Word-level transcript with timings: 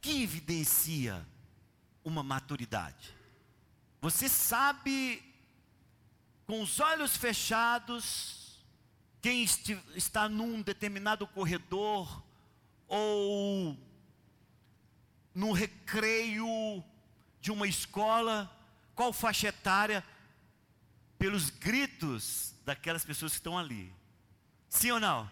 que 0.00 0.22
evidencia 0.22 1.26
uma 2.04 2.22
maturidade? 2.22 3.14
Você 4.00 4.28
sabe, 4.28 5.22
com 6.46 6.62
os 6.62 6.80
olhos 6.80 7.16
fechados, 7.16 8.58
quem 9.20 9.42
está 9.94 10.28
num 10.28 10.62
determinado 10.62 11.26
corredor 11.26 12.22
ou 12.88 13.76
no 15.34 15.52
recreio 15.52 16.82
de 17.40 17.50
uma 17.52 17.66
escola, 17.66 18.50
qual 18.94 19.12
faixa 19.12 19.48
etária, 19.48 20.04
pelos 21.18 21.50
gritos 21.50 22.54
daquelas 22.64 23.04
pessoas 23.04 23.32
que 23.32 23.38
estão 23.38 23.58
ali. 23.58 23.94
Sim 24.68 24.92
ou 24.92 25.00
não? 25.00 25.30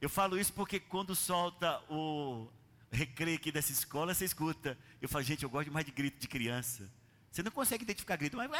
Eu 0.00 0.08
falo 0.08 0.38
isso 0.38 0.52
porque 0.52 0.78
quando 0.78 1.14
solta 1.14 1.82
o 1.90 2.46
recreio 2.90 3.36
aqui 3.36 3.52
dessa 3.52 3.72
escola, 3.72 4.14
você 4.14 4.24
escuta. 4.24 4.78
Eu 5.00 5.08
falo, 5.08 5.24
gente, 5.24 5.42
eu 5.42 5.50
gosto 5.50 5.70
mais 5.72 5.84
de 5.84 5.92
grito 5.92 6.18
de 6.18 6.28
criança. 6.28 6.90
Você 7.30 7.42
não 7.42 7.50
consegue 7.50 7.84
identificar 7.84 8.16
grito, 8.16 8.36
mas. 8.36 8.50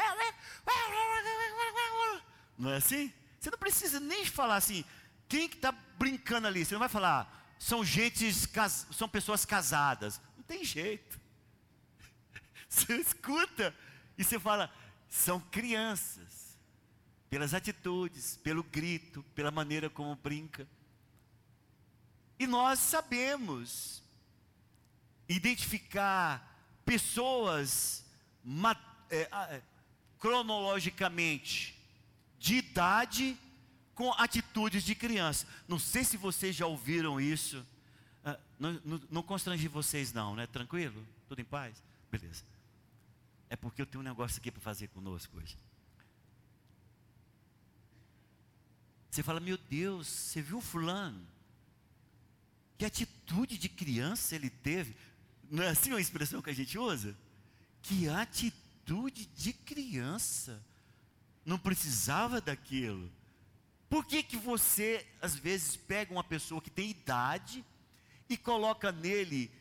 Não 2.57 2.71
é 2.71 2.77
assim? 2.77 3.11
Você 3.39 3.49
não 3.49 3.57
precisa 3.57 3.99
nem 3.99 4.25
falar 4.25 4.57
assim. 4.57 4.83
Quem 5.27 5.47
que 5.47 5.55
está 5.55 5.71
brincando 5.71 6.47
ali? 6.47 6.65
Você 6.65 6.73
não 6.73 6.79
vai 6.79 6.89
falar, 6.89 7.55
são 7.57 7.83
gente, 7.83 8.31
são 8.91 9.07
pessoas 9.07 9.45
casadas. 9.45 10.19
Não 10.35 10.43
tem 10.43 10.63
jeito. 10.63 11.19
Você 12.67 12.95
escuta 12.95 13.75
e 14.17 14.23
você 14.23 14.39
fala, 14.39 14.71
são 15.07 15.39
crianças. 15.39 16.57
Pelas 17.29 17.53
atitudes, 17.53 18.37
pelo 18.37 18.63
grito, 18.63 19.23
pela 19.35 19.51
maneira 19.51 19.89
como 19.89 20.15
brinca. 20.15 20.67
E 22.39 22.47
nós 22.47 22.79
sabemos 22.79 24.03
identificar 25.29 26.45
pessoas 26.83 28.03
é, 29.11 29.21
é, 29.21 29.61
cronologicamente 30.17 31.79
de 32.39 32.55
idade 32.55 33.37
com 33.93 34.11
atitudes 34.13 34.83
de 34.83 34.95
criança. 34.95 35.45
Não 35.67 35.77
sei 35.77 36.03
se 36.03 36.17
vocês 36.17 36.55
já 36.55 36.65
ouviram 36.65 37.21
isso. 37.21 37.65
Ah, 38.25 38.39
não, 38.59 38.81
não, 38.83 39.01
não 39.11 39.23
constrange 39.23 39.67
vocês, 39.67 40.11
não, 40.11 40.35
né? 40.35 40.47
Tranquilo? 40.47 41.05
Tudo 41.27 41.39
em 41.39 41.45
paz? 41.45 41.83
Beleza. 42.11 42.43
É 43.49 43.55
porque 43.55 43.81
eu 43.81 43.85
tenho 43.85 44.01
um 44.01 44.07
negócio 44.07 44.39
aqui 44.39 44.49
para 44.49 44.61
fazer 44.61 44.87
conosco 44.87 45.37
hoje. 45.37 45.57
Você 49.11 49.23
fala, 49.23 49.39
meu 49.39 49.57
Deus, 49.57 50.07
você 50.07 50.41
viu 50.41 50.61
fulano? 50.61 51.25
Que 52.77 52.85
atitude 52.85 53.57
de 53.57 53.67
criança 53.67 54.35
ele 54.35 54.49
teve? 54.49 54.95
Não 55.49 55.63
é 55.63 55.69
assim 55.69 55.91
uma 55.91 56.01
expressão 56.01 56.41
que 56.41 56.49
a 56.49 56.55
gente 56.55 56.77
usa? 56.77 57.15
Que 57.81 58.07
atitude 58.07 59.25
de 59.25 59.53
criança. 59.53 60.63
Não 61.45 61.57
precisava 61.57 62.39
daquilo. 62.39 63.11
Por 63.89 64.05
que, 64.05 64.21
que 64.21 64.37
você, 64.37 65.05
às 65.19 65.35
vezes, 65.35 65.75
pega 65.75 66.11
uma 66.11 66.23
pessoa 66.23 66.61
que 66.61 66.69
tem 66.69 66.91
idade 66.91 67.65
e 68.29 68.37
coloca 68.37 68.91
nele 68.91 69.51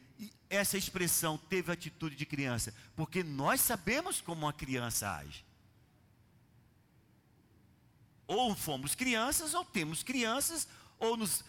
essa 0.50 0.77
expressão, 0.77 1.39
teve 1.39 1.72
atitude 1.72 2.14
de 2.14 2.27
criança? 2.27 2.75
Porque 2.94 3.22
nós 3.22 3.62
sabemos 3.62 4.20
como 4.20 4.42
uma 4.42 4.53
criança 4.53 5.11
age. 5.11 5.47
Ou 8.27 8.55
fomos 8.55 8.94
crianças, 8.94 9.55
ou 9.55 9.64
temos 9.64 10.03
crianças, 10.03 10.69
ou 10.98 11.16
nos. 11.16 11.42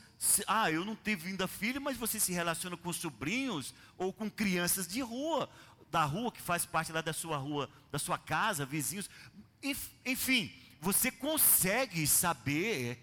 Ah, 0.48 0.70
eu 0.70 0.84
não 0.84 0.96
tive 0.96 1.30
ainda 1.30 1.48
filho, 1.48 1.82
mas 1.82 1.96
você 1.96 2.20
se 2.20 2.34
relaciona 2.34 2.76
com 2.76 2.92
sobrinhos 2.92 3.74
ou 3.98 4.12
com 4.12 4.30
crianças 4.30 4.86
de 4.86 5.00
rua, 5.02 5.50
da 5.90 6.04
rua 6.04 6.32
que 6.32 6.42
faz 6.42 6.66
parte 6.66 6.92
lá 6.92 7.02
da 7.02 7.14
sua 7.14 7.38
rua, 7.38 7.70
da 7.92 7.98
sua 7.98 8.18
casa, 8.18 8.66
vizinhos. 8.66 9.10
Enfim, 10.06 10.52
você 10.82 11.10
consegue 11.10 12.06
saber 12.06 13.02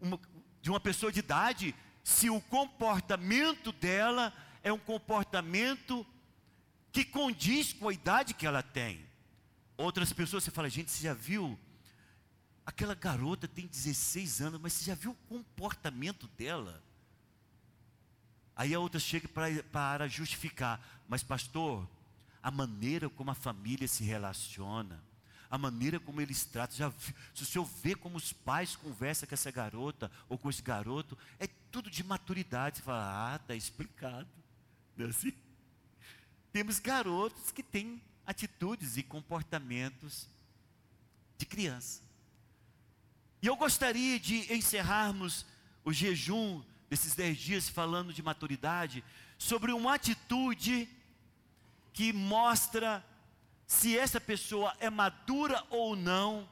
uma, 0.00 0.18
de 0.62 0.70
uma 0.70 0.80
pessoa 0.80 1.10
de 1.10 1.18
idade 1.18 1.74
se 2.04 2.30
o 2.30 2.40
comportamento 2.40 3.72
dela 3.72 4.32
é 4.62 4.72
um 4.72 4.78
comportamento 4.78 6.06
que 6.92 7.04
condiz 7.04 7.72
com 7.72 7.88
a 7.88 7.92
idade 7.92 8.34
que 8.34 8.46
ela 8.46 8.62
tem. 8.62 9.04
Outras 9.76 10.12
pessoas 10.12 10.44
você 10.44 10.50
fala, 10.50 10.68
gente, 10.68 10.90
você 10.90 11.04
já 11.04 11.14
viu? 11.14 11.58
Aquela 12.70 12.94
garota 12.94 13.48
tem 13.48 13.66
16 13.66 14.42
anos, 14.42 14.60
mas 14.60 14.72
você 14.72 14.84
já 14.84 14.94
viu 14.94 15.10
o 15.10 15.28
comportamento 15.28 16.28
dela? 16.38 16.80
Aí 18.54 18.72
a 18.72 18.78
outra 18.78 19.00
chega 19.00 19.26
para, 19.72 20.06
justificar, 20.06 20.80
mas 21.08 21.20
pastor, 21.20 21.84
a 22.40 22.48
maneira 22.48 23.10
como 23.10 23.32
a 23.32 23.34
família 23.34 23.88
se 23.88 24.04
relaciona, 24.04 25.02
a 25.50 25.58
maneira 25.58 25.98
como 25.98 26.20
eles 26.20 26.44
tratam. 26.44 26.76
Já, 26.76 26.92
se 27.34 27.42
o 27.42 27.46
senhor 27.46 27.64
vê 27.64 27.96
como 27.96 28.16
os 28.16 28.32
pais 28.32 28.76
conversam 28.76 29.28
com 29.28 29.34
essa 29.34 29.50
garota 29.50 30.08
ou 30.28 30.38
com 30.38 30.48
esse 30.48 30.62
garoto, 30.62 31.18
é 31.40 31.48
tudo 31.72 31.90
de 31.90 32.04
maturidade. 32.04 32.76
Você 32.76 32.82
fala, 32.84 33.32
ah, 33.32 33.34
está 33.34 33.56
explicado. 33.56 34.28
Não 34.96 35.06
é 35.06 35.08
assim? 35.08 35.32
Temos 36.52 36.78
garotos 36.78 37.50
que 37.50 37.64
têm 37.64 38.00
atitudes 38.24 38.96
e 38.96 39.02
comportamentos 39.02 40.28
de 41.36 41.44
criança. 41.44 42.08
E 43.42 43.46
eu 43.46 43.56
gostaria 43.56 44.18
de 44.18 44.52
encerrarmos 44.52 45.46
o 45.84 45.92
jejum 45.92 46.62
desses 46.90 47.14
dez 47.14 47.38
dias 47.38 47.68
falando 47.68 48.12
de 48.12 48.22
maturidade, 48.22 49.04
sobre 49.38 49.72
uma 49.72 49.94
atitude 49.94 50.88
que 51.92 52.12
mostra 52.12 53.04
se 53.66 53.96
essa 53.96 54.20
pessoa 54.20 54.74
é 54.80 54.90
madura 54.90 55.64
ou 55.70 55.94
não, 55.94 56.48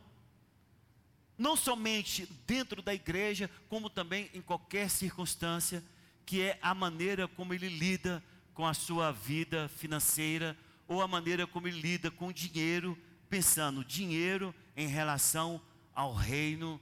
não 1.36 1.56
somente 1.56 2.26
dentro 2.46 2.80
da 2.80 2.94
igreja, 2.94 3.50
como 3.68 3.90
também 3.90 4.30
em 4.32 4.40
qualquer 4.40 4.88
circunstância, 4.88 5.82
que 6.24 6.40
é 6.40 6.58
a 6.62 6.74
maneira 6.74 7.26
como 7.26 7.52
ele 7.52 7.68
lida 7.68 8.22
com 8.54 8.66
a 8.66 8.74
sua 8.74 9.10
vida 9.10 9.68
financeira 9.76 10.56
ou 10.86 11.02
a 11.02 11.08
maneira 11.08 11.46
como 11.46 11.66
ele 11.68 11.80
lida 11.80 12.10
com 12.10 12.28
o 12.28 12.32
dinheiro, 12.32 12.96
pensando 13.28 13.84
dinheiro 13.84 14.54
em 14.76 14.86
relação 14.86 15.60
ao 15.98 16.14
reino 16.14 16.80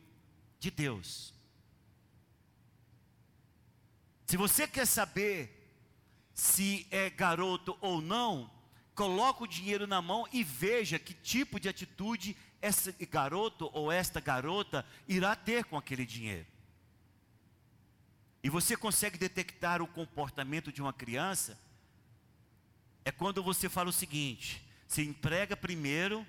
de 0.59 0.71
Deus. 0.71 1.33
Se 4.27 4.37
você 4.37 4.69
quer 4.69 4.87
saber 4.87 5.73
se 6.35 6.87
é 6.91 7.09
garoto 7.09 7.79
ou 7.81 8.03
não, 8.03 8.51
coloque 8.95 9.45
o 9.45 9.47
dinheiro 9.47 9.87
na 9.87 10.03
mão 10.03 10.29
e 10.31 10.45
veja 10.45 10.99
que 10.99 11.15
tipo 11.15 11.59
de 11.59 11.67
atitude 11.67 12.37
esse 12.61 12.93
garoto 13.07 13.71
ou 13.73 13.91
esta 13.91 14.21
garota 14.21 14.85
irá 15.09 15.35
ter 15.35 15.65
com 15.65 15.79
aquele 15.79 16.05
dinheiro. 16.05 16.47
E 18.43 18.51
você 18.51 18.77
consegue 18.77 19.17
detectar 19.17 19.81
o 19.81 19.89
comportamento 19.89 20.71
de 20.71 20.83
uma 20.83 20.93
criança 20.93 21.59
é 23.03 23.11
quando 23.11 23.43
você 23.43 23.67
fala 23.67 23.89
o 23.89 23.95
seguinte: 23.95 24.63
você 24.87 25.03
entrega 25.03 25.57
primeiro 25.57 26.27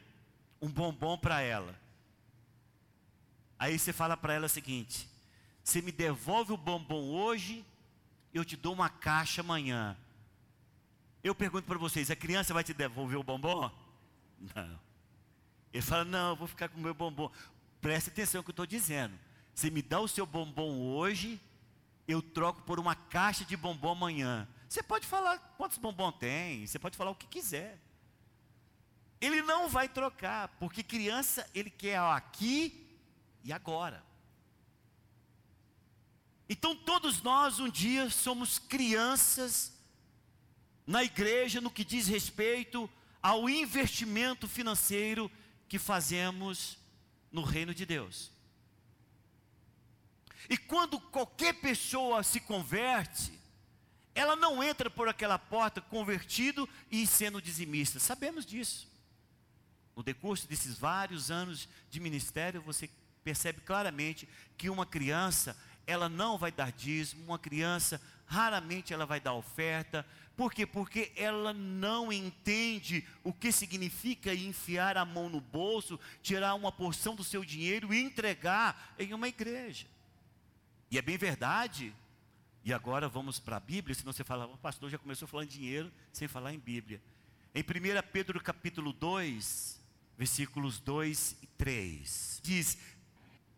um 0.61 0.69
bombom 0.69 1.17
para 1.17 1.41
ela. 1.41 1.86
Aí 3.59 3.77
você 3.77 3.91
fala 3.91 4.15
para 4.15 4.33
ela 4.33 4.45
o 4.45 4.49
seguinte: 4.49 5.09
você 5.63 5.81
me 5.81 5.91
devolve 5.91 6.53
o 6.53 6.57
bombom 6.57 7.09
hoje, 7.09 7.65
eu 8.33 8.45
te 8.45 8.55
dou 8.55 8.73
uma 8.73 8.89
caixa 8.89 9.41
amanhã. 9.41 9.97
Eu 11.23 11.35
pergunto 11.35 11.67
para 11.67 11.77
vocês: 11.77 12.09
a 12.09 12.15
criança 12.15 12.53
vai 12.53 12.63
te 12.63 12.73
devolver 12.73 13.19
o 13.19 13.23
bombom? 13.23 13.69
Não. 14.55 14.79
Ele 15.73 15.81
fala: 15.81 16.05
Não, 16.05 16.29
eu 16.29 16.35
vou 16.35 16.47
ficar 16.47 16.69
com 16.69 16.77
o 16.77 16.81
meu 16.81 16.93
bombom. 16.93 17.31
Preste 17.81 18.09
atenção 18.09 18.39
no 18.39 18.43
que 18.43 18.49
eu 18.49 18.53
estou 18.53 18.65
dizendo. 18.65 19.17
Você 19.53 19.69
me 19.69 19.81
dá 19.81 19.99
o 19.99 20.07
seu 20.07 20.25
bombom 20.25 20.79
hoje, 20.79 21.41
eu 22.07 22.21
troco 22.21 22.61
por 22.61 22.79
uma 22.79 22.95
caixa 22.95 23.43
de 23.43 23.57
bombom 23.57 23.91
amanhã. 23.91 24.47
Você 24.69 24.83
pode 24.83 25.05
falar 25.05 25.37
quantos 25.57 25.77
bombom 25.77 26.11
tem, 26.11 26.65
você 26.65 26.77
pode 26.77 26.95
falar 26.95 27.11
o 27.11 27.15
que 27.15 27.27
quiser. 27.27 27.79
Ele 29.19 29.41
não 29.41 29.67
vai 29.67 29.89
trocar, 29.89 30.47
porque 30.59 30.83
criança 30.83 31.49
ele 31.53 31.69
quer 31.69 31.97
aqui 31.97 32.86
e 33.47 33.53
agora. 33.53 34.03
Então 36.49 36.75
todos 36.75 37.21
nós 37.21 37.61
um 37.61 37.69
dia 37.69 38.09
somos 38.09 38.59
crianças 38.59 39.71
na 40.85 41.01
igreja 41.01 41.61
no 41.61 41.71
que 41.71 41.85
diz 41.85 42.07
respeito 42.07 42.89
ao 43.23 43.49
investimento 43.49 44.49
financeiro 44.49 45.31
que 45.69 45.79
fazemos 45.79 46.77
no 47.31 47.41
reino 47.41 47.73
de 47.73 47.85
Deus. 47.85 48.31
E 50.49 50.57
quando 50.57 50.99
qualquer 50.99 51.53
pessoa 51.53 52.23
se 52.23 52.41
converte, 52.41 53.31
ela 54.13 54.35
não 54.35 54.61
entra 54.61 54.89
por 54.89 55.07
aquela 55.07 55.39
porta 55.39 55.79
convertido 55.79 56.67
e 56.91 57.07
sendo 57.07 57.41
dizimista. 57.41 57.97
Sabemos 57.97 58.45
disso. 58.45 58.91
No 59.95 60.03
decurso 60.03 60.47
desses 60.49 60.77
vários 60.77 61.31
anos 61.31 61.67
de 61.89 61.99
ministério, 62.01 62.61
você 62.61 62.89
percebe 63.27 63.59
claramente 63.59 64.25
que 64.57 64.69
uma 64.69 64.85
criança, 64.85 65.57
ela 65.85 66.07
não 66.07 66.37
vai 66.37 66.49
dar 66.49 66.71
dízimo, 66.71 67.25
uma 67.25 67.37
criança 67.37 68.01
raramente 68.25 68.93
ela 68.93 69.05
vai 69.05 69.19
dar 69.19 69.33
oferta. 69.33 70.05
Por 70.37 70.53
quê? 70.53 70.65
Porque 70.65 71.11
ela 71.13 71.51
não 71.51 72.09
entende 72.09 73.05
o 73.25 73.33
que 73.33 73.51
significa 73.51 74.33
enfiar 74.33 74.95
a 74.95 75.03
mão 75.03 75.27
no 75.27 75.41
bolso, 75.41 75.99
tirar 76.23 76.53
uma 76.53 76.71
porção 76.71 77.15
do 77.17 77.23
seu 77.23 77.43
dinheiro 77.43 77.93
e 77.93 78.01
entregar 78.01 78.95
em 78.97 79.13
uma 79.13 79.27
igreja. 79.27 79.87
E 80.89 80.97
é 80.97 81.01
bem 81.01 81.17
verdade. 81.17 81.93
E 82.63 82.71
agora 82.71 83.09
vamos 83.09 83.41
para 83.41 83.57
a 83.57 83.59
Bíblia, 83.59 83.93
senão 83.93 84.13
você 84.13 84.23
fala, 84.23 84.45
o 84.45 84.57
pastor 84.57 84.89
já 84.89 84.97
começou 84.97 85.27
falando 85.27 85.49
dinheiro 85.49 85.91
sem 86.13 86.29
falar 86.29 86.53
em 86.53 86.59
Bíblia. 86.59 87.01
Em 87.53 87.59
1 87.61 87.65
Pedro 88.09 88.39
capítulo 88.39 88.93
2, 88.93 89.81
versículos 90.17 90.79
2 90.79 91.35
e 91.41 91.47
3, 91.57 92.41
diz: 92.41 92.77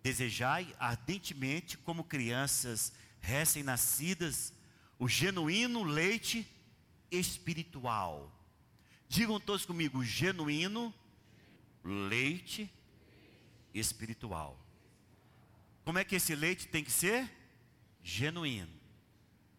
Desejai 0.02 0.74
ardentemente, 0.80 1.78
como 1.78 2.04
crianças 2.04 2.94
recém-nascidas, 3.20 4.54
o 4.98 5.08
genuíno 5.08 5.84
leite 5.84 6.48
espiritual. 7.12 8.32
Digam 9.08 9.40
todos 9.40 9.66
comigo, 9.66 10.04
genuíno 10.04 10.94
leite 11.84 12.72
espiritual. 13.74 14.60
Como 15.84 15.98
é 15.98 16.04
que 16.04 16.16
esse 16.16 16.36
leite 16.36 16.68
tem 16.68 16.84
que 16.84 16.92
ser? 16.92 17.30
Genuíno. 18.04 18.72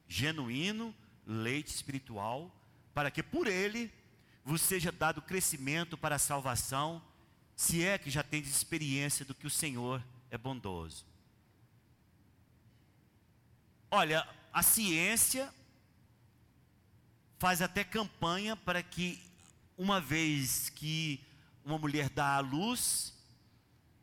Genuíno 0.08 0.94
leite 1.26 1.74
espiritual, 1.74 2.54
para 2.94 3.10
que 3.10 3.22
por 3.22 3.46
ele 3.46 3.92
vos 4.44 4.60
seja 4.60 4.90
dado 4.90 5.22
crescimento 5.22 5.96
para 5.96 6.16
a 6.16 6.18
salvação, 6.18 7.02
se 7.54 7.84
é 7.84 7.98
que 7.98 8.10
já 8.10 8.22
tendes 8.22 8.50
experiência 8.50 9.24
do 9.24 9.34
que 9.34 9.46
o 9.46 9.50
Senhor 9.50 10.02
é 10.30 10.38
bondoso. 10.38 11.04
Olha, 13.90 14.26
a 14.52 14.62
ciência 14.62 15.52
faz 17.38 17.60
até 17.60 17.82
campanha 17.82 18.54
para 18.56 18.82
que, 18.82 19.20
uma 19.76 20.00
vez 20.00 20.68
que 20.68 21.20
uma 21.64 21.78
mulher 21.78 22.08
dá 22.10 22.36
à 22.36 22.40
luz, 22.40 23.14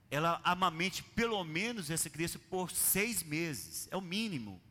ela 0.10 0.42
amamente 0.44 1.04
pelo 1.04 1.44
menos 1.44 1.90
essa 1.90 2.10
criança 2.10 2.40
por 2.40 2.72
seis 2.72 3.24
meses, 3.24 3.88
é 3.92 3.96
o 3.96 4.02
mínimo 4.02 4.62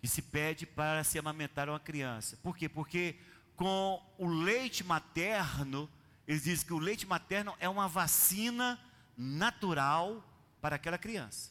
que 0.00 0.06
se 0.06 0.22
pede 0.22 0.64
para 0.64 1.02
se 1.02 1.18
amamentar 1.18 1.68
uma 1.68 1.80
criança. 1.80 2.36
Por 2.36 2.56
quê? 2.56 2.68
Porque 2.68 3.16
com 3.56 4.00
o 4.16 4.28
leite 4.28 4.84
materno, 4.84 5.90
eles 6.26 6.44
dizem 6.44 6.66
que 6.66 6.72
o 6.72 6.78
leite 6.78 7.06
materno 7.06 7.56
é 7.58 7.68
uma 7.68 7.88
vacina 7.88 8.78
natural 9.18 10.24
para 10.60 10.76
aquela 10.76 10.96
criança. 10.96 11.50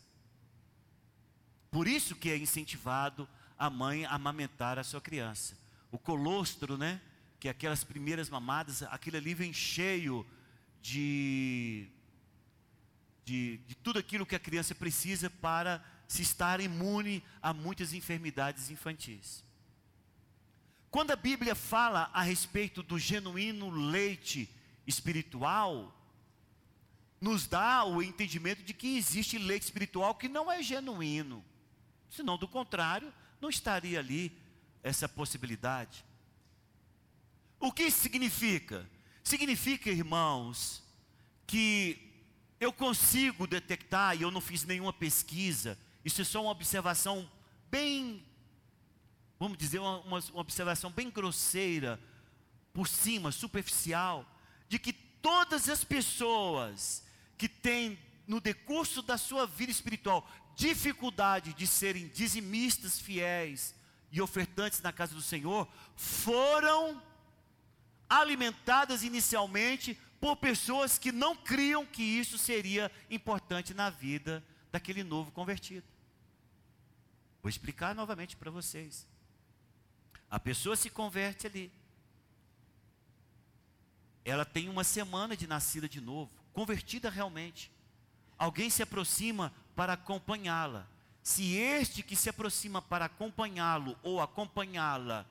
Por 1.70 1.88
isso 1.88 2.16
que 2.16 2.30
é 2.30 2.38
incentivado 2.38 3.28
a 3.60 3.70
mãe 3.70 4.06
a 4.06 4.14
amamentar 4.14 4.80
a 4.80 4.84
sua 4.84 5.02
criança. 5.02 5.58
O 5.92 5.98
colostro, 5.98 6.78
né? 6.78 7.02
Que 7.40 7.50
é 7.50 7.52
aquelas 7.52 7.84
primeiras 7.84 8.30
mamadas, 8.30 8.82
aquilo 8.84 9.18
ali 9.18 9.34
vem 9.34 9.54
cheio 9.54 10.26
de, 10.82 11.88
de, 13.26 13.58
de 13.68 13.76
tudo 13.76 14.00
aquilo 14.00 14.26
que 14.26 14.36
a 14.36 14.40
criança 14.40 14.74
precisa 14.74 15.30
para 15.30 15.84
se 16.08 16.22
estar 16.22 16.62
imune 16.62 17.24
a 17.42 17.54
muitas 17.54 17.94
enfermidades 17.94 18.72
infantis. 18.72 19.44
Quando 20.90 21.12
a 21.12 21.16
Bíblia 21.16 21.54
fala 21.54 22.10
a 22.14 22.22
respeito 22.22 22.82
do 22.82 22.98
genuíno 22.98 23.70
leite 23.70 24.50
espiritual, 24.88 25.94
nos 27.20 27.48
dá 27.48 27.84
o 27.84 28.02
entendimento 28.02 28.62
de 28.64 28.74
que 28.74 28.98
existe 28.98 29.38
leite 29.38 29.64
espiritual 29.64 30.16
que 30.16 30.28
não 30.30 30.52
é 30.52 30.62
genuíno. 30.62 31.44
Senão, 32.10 32.38
do 32.38 32.48
contrário, 32.48 33.12
não 33.42 33.50
estaria 33.50 34.00
ali 34.00 34.32
essa 34.84 35.10
possibilidade. 35.10 36.06
O 37.60 37.72
que 37.72 37.84
isso 37.84 38.00
significa? 38.00 38.88
Significa, 39.24 39.90
irmãos, 39.90 40.84
que 41.46 42.08
eu 42.60 42.72
consigo 42.72 43.48
detectar, 43.48 44.16
e 44.16 44.22
eu 44.22 44.32
não 44.32 44.42
fiz 44.42 44.64
nenhuma 44.64 44.94
pesquisa, 44.94 45.78
isso 46.06 46.22
é 46.22 46.26
só 46.26 46.42
uma 46.42 46.52
observação 46.52 47.30
bem, 47.70 48.24
vamos 49.40 49.58
dizer, 49.58 49.80
uma, 49.80 50.00
uma, 50.02 50.20
uma 50.20 50.42
observação 50.42 50.92
bem 50.92 51.10
grosseira, 51.10 52.00
por 52.74 52.88
cima, 52.88 53.32
superficial, 53.32 54.26
de 54.70 54.78
que 54.78 54.94
todas 54.94 55.68
as 55.68 55.84
pessoas 55.84 57.04
que 57.38 57.48
têm 57.48 57.98
no 58.28 58.42
decurso 58.42 59.02
da 59.02 59.18
sua 59.18 59.46
vida 59.46 59.72
espiritual 59.72 60.30
dificuldade 60.58 61.54
de 61.54 61.68
serem 61.68 62.08
dizimistas 62.08 63.00
fiéis 63.00 63.76
e 64.12 64.20
ofertantes 64.20 64.82
na 64.82 64.92
casa 64.92 65.14
do 65.14 65.22
Senhor, 65.22 65.68
foram 65.96 67.02
alimentadas 68.10 69.04
inicialmente 69.04 69.94
por 70.20 70.36
pessoas 70.38 70.98
que 70.98 71.12
não 71.12 71.36
criam 71.36 71.86
que 71.86 72.02
isso 72.02 72.40
seria 72.40 72.92
importante 73.10 73.74
na 73.74 73.92
vida 73.92 74.44
daquele 74.72 75.04
novo 75.04 75.32
convertido. 75.32 75.86
Vou 77.44 77.50
explicar 77.50 77.94
novamente 77.94 78.36
para 78.36 78.50
vocês. 78.50 79.08
A 80.30 80.40
pessoa 80.40 80.76
se 80.76 80.90
converte 80.90 81.46
ali. 81.46 81.72
Ela 84.26 84.44
tem 84.44 84.68
uma 84.70 84.84
semana 84.84 85.38
de 85.38 85.46
nascida 85.46 85.88
de 85.88 86.02
novo 86.02 86.32
convertida 86.58 87.08
realmente. 87.08 87.72
Alguém 88.36 88.68
se 88.68 88.82
aproxima 88.82 89.54
para 89.76 89.94
acompanhá-la. 89.94 90.88
Se 91.22 91.56
este 91.56 92.02
que 92.02 92.16
se 92.16 92.30
aproxima 92.30 92.82
para 92.82 93.06
acompanhá-lo 93.06 93.96
ou 94.02 94.20
acompanhá-la 94.20 95.24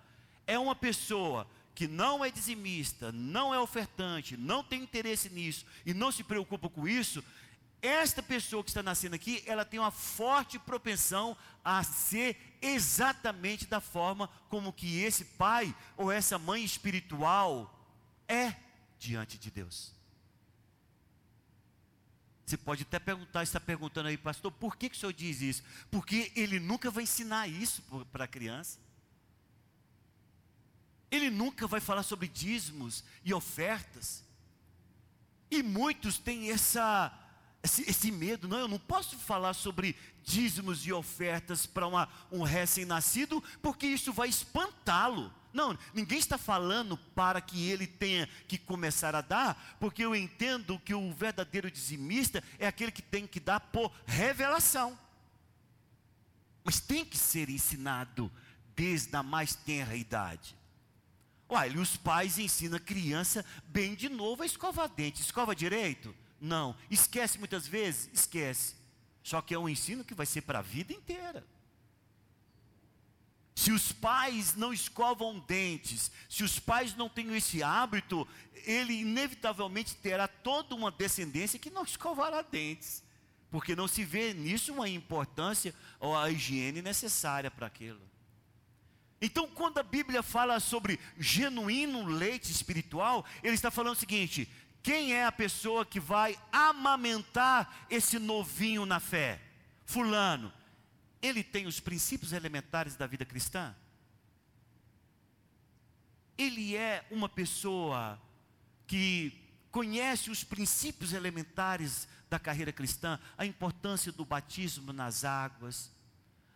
é 0.46 0.56
uma 0.56 0.76
pessoa 0.76 1.44
que 1.74 1.88
não 1.88 2.24
é 2.24 2.30
dizimista, 2.30 3.10
não 3.10 3.52
é 3.52 3.58
ofertante, 3.58 4.36
não 4.36 4.62
tem 4.62 4.84
interesse 4.84 5.28
nisso 5.28 5.66
e 5.84 5.92
não 5.92 6.12
se 6.12 6.22
preocupa 6.22 6.70
com 6.70 6.86
isso, 6.86 7.24
esta 7.82 8.22
pessoa 8.22 8.62
que 8.62 8.70
está 8.70 8.80
nascendo 8.80 9.16
aqui, 9.16 9.42
ela 9.46 9.64
tem 9.64 9.80
uma 9.80 9.90
forte 9.90 10.60
propensão 10.60 11.36
a 11.64 11.82
ser 11.82 12.56
exatamente 12.62 13.66
da 13.66 13.80
forma 13.80 14.30
como 14.48 14.72
que 14.72 15.00
esse 15.00 15.24
pai 15.24 15.74
ou 15.96 16.12
essa 16.12 16.38
mãe 16.38 16.62
espiritual 16.62 17.76
é 18.28 18.54
diante 18.96 19.36
de 19.36 19.50
Deus. 19.50 19.95
Você 22.46 22.56
pode 22.56 22.84
até 22.84 23.00
perguntar, 23.00 23.42
está 23.42 23.58
perguntando 23.58 24.08
aí, 24.08 24.16
pastor, 24.16 24.52
por 24.52 24.76
que, 24.76 24.88
que 24.88 24.96
o 24.96 24.98
senhor 24.98 25.12
diz 25.12 25.40
isso? 25.40 25.64
Porque 25.90 26.30
ele 26.36 26.60
nunca 26.60 26.92
vai 26.92 27.02
ensinar 27.02 27.48
isso 27.48 27.82
para 28.12 28.22
a 28.22 28.28
criança. 28.28 28.78
Ele 31.10 31.28
nunca 31.28 31.66
vai 31.66 31.80
falar 31.80 32.04
sobre 32.04 32.28
dízimos 32.28 33.02
e 33.24 33.34
ofertas. 33.34 34.22
E 35.50 35.60
muitos 35.60 36.18
têm 36.18 36.52
essa, 36.52 37.12
esse, 37.64 37.82
esse 37.90 38.12
medo, 38.12 38.46
não, 38.46 38.58
eu 38.58 38.68
não 38.68 38.78
posso 38.78 39.18
falar 39.18 39.52
sobre 39.52 39.96
dízimos 40.22 40.86
e 40.86 40.92
ofertas 40.92 41.66
para 41.66 41.88
um 42.30 42.42
recém-nascido, 42.42 43.42
porque 43.60 43.88
isso 43.88 44.12
vai 44.12 44.28
espantá-lo. 44.28 45.34
Não, 45.56 45.76
ninguém 45.94 46.18
está 46.18 46.36
falando 46.36 46.98
para 47.14 47.40
que 47.40 47.70
ele 47.70 47.86
tenha 47.86 48.28
que 48.46 48.58
começar 48.58 49.14
a 49.14 49.22
dar, 49.22 49.76
porque 49.80 50.04
eu 50.04 50.14
entendo 50.14 50.78
que 50.78 50.92
o 50.92 51.10
verdadeiro 51.14 51.70
dizimista 51.70 52.44
é 52.58 52.66
aquele 52.66 52.92
que 52.92 53.00
tem 53.00 53.26
que 53.26 53.40
dar 53.40 53.58
por 53.58 53.90
revelação. 54.04 54.98
Mas 56.62 56.78
tem 56.78 57.06
que 57.06 57.16
ser 57.16 57.48
ensinado 57.48 58.30
desde 58.76 59.16
a 59.16 59.22
mais 59.22 59.54
tenra 59.54 59.96
idade. 59.96 60.54
Olha, 61.48 61.80
os 61.80 61.96
pais 61.96 62.38
ensinam 62.38 62.76
a 62.76 62.80
criança 62.80 63.42
bem 63.66 63.94
de 63.94 64.10
novo 64.10 64.42
a 64.42 64.46
escovar 64.46 64.90
dente. 64.90 65.22
Escova 65.22 65.56
direito? 65.56 66.14
Não. 66.38 66.76
Esquece 66.90 67.38
muitas 67.38 67.66
vezes? 67.66 68.10
Esquece. 68.12 68.74
Só 69.22 69.40
que 69.40 69.54
é 69.54 69.58
um 69.58 69.70
ensino 69.70 70.04
que 70.04 70.12
vai 70.12 70.26
ser 70.26 70.42
para 70.42 70.58
a 70.58 70.62
vida 70.62 70.92
inteira. 70.92 71.42
Se 73.56 73.72
os 73.72 73.90
pais 73.90 74.54
não 74.54 74.70
escovam 74.70 75.40
dentes, 75.40 76.12
se 76.28 76.44
os 76.44 76.58
pais 76.58 76.94
não 76.94 77.08
têm 77.08 77.34
esse 77.34 77.62
hábito, 77.62 78.28
ele 78.66 79.00
inevitavelmente 79.00 79.96
terá 79.96 80.28
toda 80.28 80.74
uma 80.74 80.90
descendência 80.90 81.58
que 81.58 81.70
não 81.70 81.82
escovará 81.82 82.42
dentes, 82.42 83.02
porque 83.50 83.74
não 83.74 83.88
se 83.88 84.04
vê 84.04 84.34
nisso 84.34 84.74
uma 84.74 84.86
importância 84.90 85.74
ou 85.98 86.14
a 86.14 86.30
higiene 86.30 86.82
necessária 86.82 87.50
para 87.50 87.66
aquilo. 87.66 88.02
Então, 89.22 89.48
quando 89.48 89.78
a 89.78 89.82
Bíblia 89.82 90.22
fala 90.22 90.60
sobre 90.60 91.00
genuíno 91.18 92.04
leite 92.04 92.52
espiritual, 92.52 93.24
ele 93.42 93.54
está 93.54 93.70
falando 93.70 93.94
o 93.94 93.98
seguinte: 93.98 94.46
quem 94.82 95.14
é 95.14 95.24
a 95.24 95.32
pessoa 95.32 95.86
que 95.86 95.98
vai 95.98 96.38
amamentar 96.52 97.86
esse 97.88 98.18
novinho 98.18 98.84
na 98.84 99.00
fé? 99.00 99.40
Fulano, 99.86 100.52
ele 101.22 101.42
tem 101.42 101.66
os 101.66 101.80
princípios 101.80 102.32
elementares 102.32 102.96
da 102.96 103.06
vida 103.06 103.24
cristã? 103.24 103.74
Ele 106.36 106.76
é 106.76 107.06
uma 107.10 107.28
pessoa 107.28 108.20
que 108.86 109.32
conhece 109.70 110.30
os 110.30 110.44
princípios 110.44 111.12
elementares 111.12 112.08
da 112.28 112.38
carreira 112.38 112.72
cristã, 112.72 113.18
a 113.36 113.46
importância 113.46 114.12
do 114.12 114.24
batismo 114.24 114.92
nas 114.92 115.24
águas, 115.24 115.90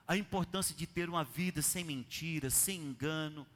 a 0.07 0.17
importância 0.17 0.75
de 0.75 0.87
ter 0.87 1.09
uma 1.09 1.25
vida 1.25 1.62
sem 1.62 1.85
mentiras, 1.85 2.55
sem 2.55 2.81
engano, 2.81 3.47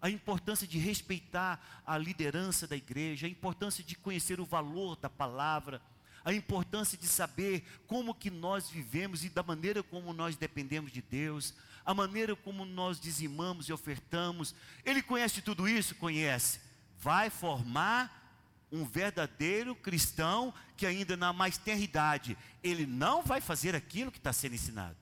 a 0.00 0.10
importância 0.10 0.66
de 0.66 0.78
respeitar 0.78 1.82
a 1.86 1.96
liderança 1.96 2.66
da 2.66 2.76
igreja, 2.76 3.26
a 3.26 3.30
importância 3.30 3.82
de 3.82 3.96
conhecer 3.96 4.38
o 4.38 4.44
valor 4.44 4.96
da 4.96 5.08
palavra, 5.08 5.80
a 6.24 6.32
importância 6.32 6.96
de 6.96 7.06
saber 7.06 7.62
como 7.86 8.14
que 8.14 8.30
nós 8.30 8.70
vivemos 8.70 9.24
e 9.24 9.28
da 9.28 9.42
maneira 9.42 9.82
como 9.82 10.12
nós 10.12 10.36
dependemos 10.36 10.90
de 10.90 11.02
Deus, 11.02 11.54
a 11.84 11.92
maneira 11.92 12.34
como 12.34 12.64
nós 12.64 12.98
dizimamos 12.98 13.68
e 13.68 13.72
ofertamos. 13.72 14.54
Ele 14.84 15.02
conhece 15.02 15.42
tudo 15.42 15.68
isso? 15.68 15.94
Conhece. 15.96 16.60
Vai 16.98 17.28
formar 17.28 18.24
um 18.72 18.84
verdadeiro 18.84 19.74
cristão 19.76 20.52
que 20.76 20.86
ainda 20.86 21.16
na 21.16 21.32
mais 21.32 21.58
tenra 21.58 21.80
idade, 21.80 22.36
ele 22.62 22.86
não 22.86 23.22
vai 23.22 23.40
fazer 23.40 23.76
aquilo 23.76 24.10
que 24.10 24.18
está 24.18 24.32
sendo 24.32 24.54
ensinado. 24.54 24.96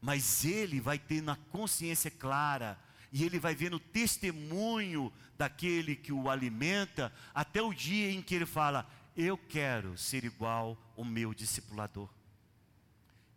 Mas 0.00 0.44
ele 0.44 0.80
vai 0.80 0.98
ter 0.98 1.22
na 1.22 1.36
consciência 1.50 2.10
clara, 2.10 2.78
e 3.12 3.24
ele 3.24 3.40
vai 3.40 3.54
ver 3.54 3.70
no 3.70 3.80
testemunho 3.80 5.12
daquele 5.36 5.96
que 5.96 6.12
o 6.12 6.30
alimenta, 6.30 7.12
até 7.34 7.60
o 7.60 7.74
dia 7.74 8.12
em 8.12 8.22
que 8.22 8.34
ele 8.34 8.46
fala: 8.46 8.88
Eu 9.16 9.36
quero 9.36 9.96
ser 9.96 10.24
igual 10.24 10.78
ao 10.96 11.04
meu 11.04 11.34
discipulador. 11.34 12.08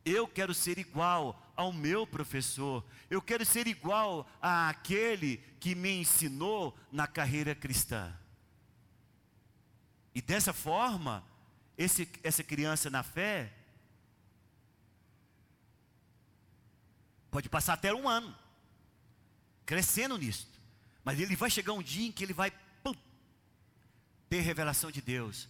Eu 0.06 0.28
quero 0.28 0.54
ser 0.54 0.78
igual 0.78 1.42
ao 1.56 1.72
meu 1.72 2.06
professor. 2.06 2.84
Eu 3.10 3.22
quero 3.22 3.46
ser 3.46 3.68
igual 3.68 4.30
àquele 4.42 5.38
que 5.60 5.76
me 5.76 5.92
ensinou 5.92 6.78
na 6.92 7.08
carreira 7.08 7.56
cristã. 7.56 8.14
E 10.14 10.22
dessa 10.22 10.54
forma, 10.54 11.24
esse, 11.78 12.08
essa 12.22 12.44
criança 12.44 12.90
na 12.90 13.02
fé 13.02 13.52
pode 17.32 17.50
passar 17.50 17.74
até 17.74 17.94
um 17.94 18.08
ano 18.08 18.36
crescendo 19.66 20.18
nisso. 20.18 20.48
Mas 21.04 21.20
ele 21.20 21.36
vai 21.36 21.50
chegar 21.50 21.74
um 21.74 21.82
dia 21.82 22.08
em 22.08 22.12
que 22.12 22.24
ele 22.24 22.34
vai 22.34 22.52
pum, 22.84 22.94
ter 24.30 24.42
revelação 24.42 24.92
de 24.92 25.02
Deus. 25.02 25.50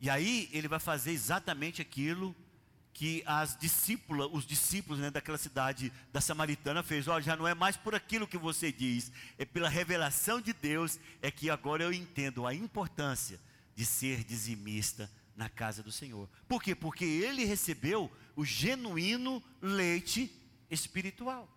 E 0.00 0.08
aí 0.08 0.48
ele 0.52 0.66
vai 0.66 0.80
fazer 0.80 1.12
exatamente 1.12 1.82
aquilo 1.82 2.34
que 2.92 3.22
as 3.26 3.56
discípulas, 3.56 4.28
os 4.32 4.46
discípulos 4.46 4.98
né, 4.98 5.10
daquela 5.10 5.38
cidade 5.38 5.92
da 6.12 6.20
Samaritana 6.20 6.82
fez. 6.82 7.06
Olha, 7.06 7.22
já 7.22 7.36
não 7.36 7.46
é 7.46 7.54
mais 7.54 7.76
por 7.76 7.94
aquilo 7.94 8.26
que 8.26 8.38
você 8.38 8.72
diz, 8.72 9.12
é 9.38 9.44
pela 9.44 9.68
revelação 9.68 10.40
de 10.40 10.52
Deus 10.52 10.98
é 11.22 11.30
que 11.30 11.50
agora 11.50 11.82
eu 11.82 11.92
entendo 11.92 12.46
a 12.46 12.54
importância 12.54 13.38
de 13.74 13.84
ser 13.84 14.24
dizimista 14.24 15.10
na 15.36 15.48
casa 15.48 15.82
do 15.82 15.92
Senhor. 15.92 16.28
Por 16.48 16.62
quê? 16.62 16.74
Porque 16.74 17.04
ele 17.04 17.44
recebeu 17.44 18.10
o 18.36 18.44
genuíno 18.44 19.42
leite 19.60 20.30
espiritual. 20.70 21.48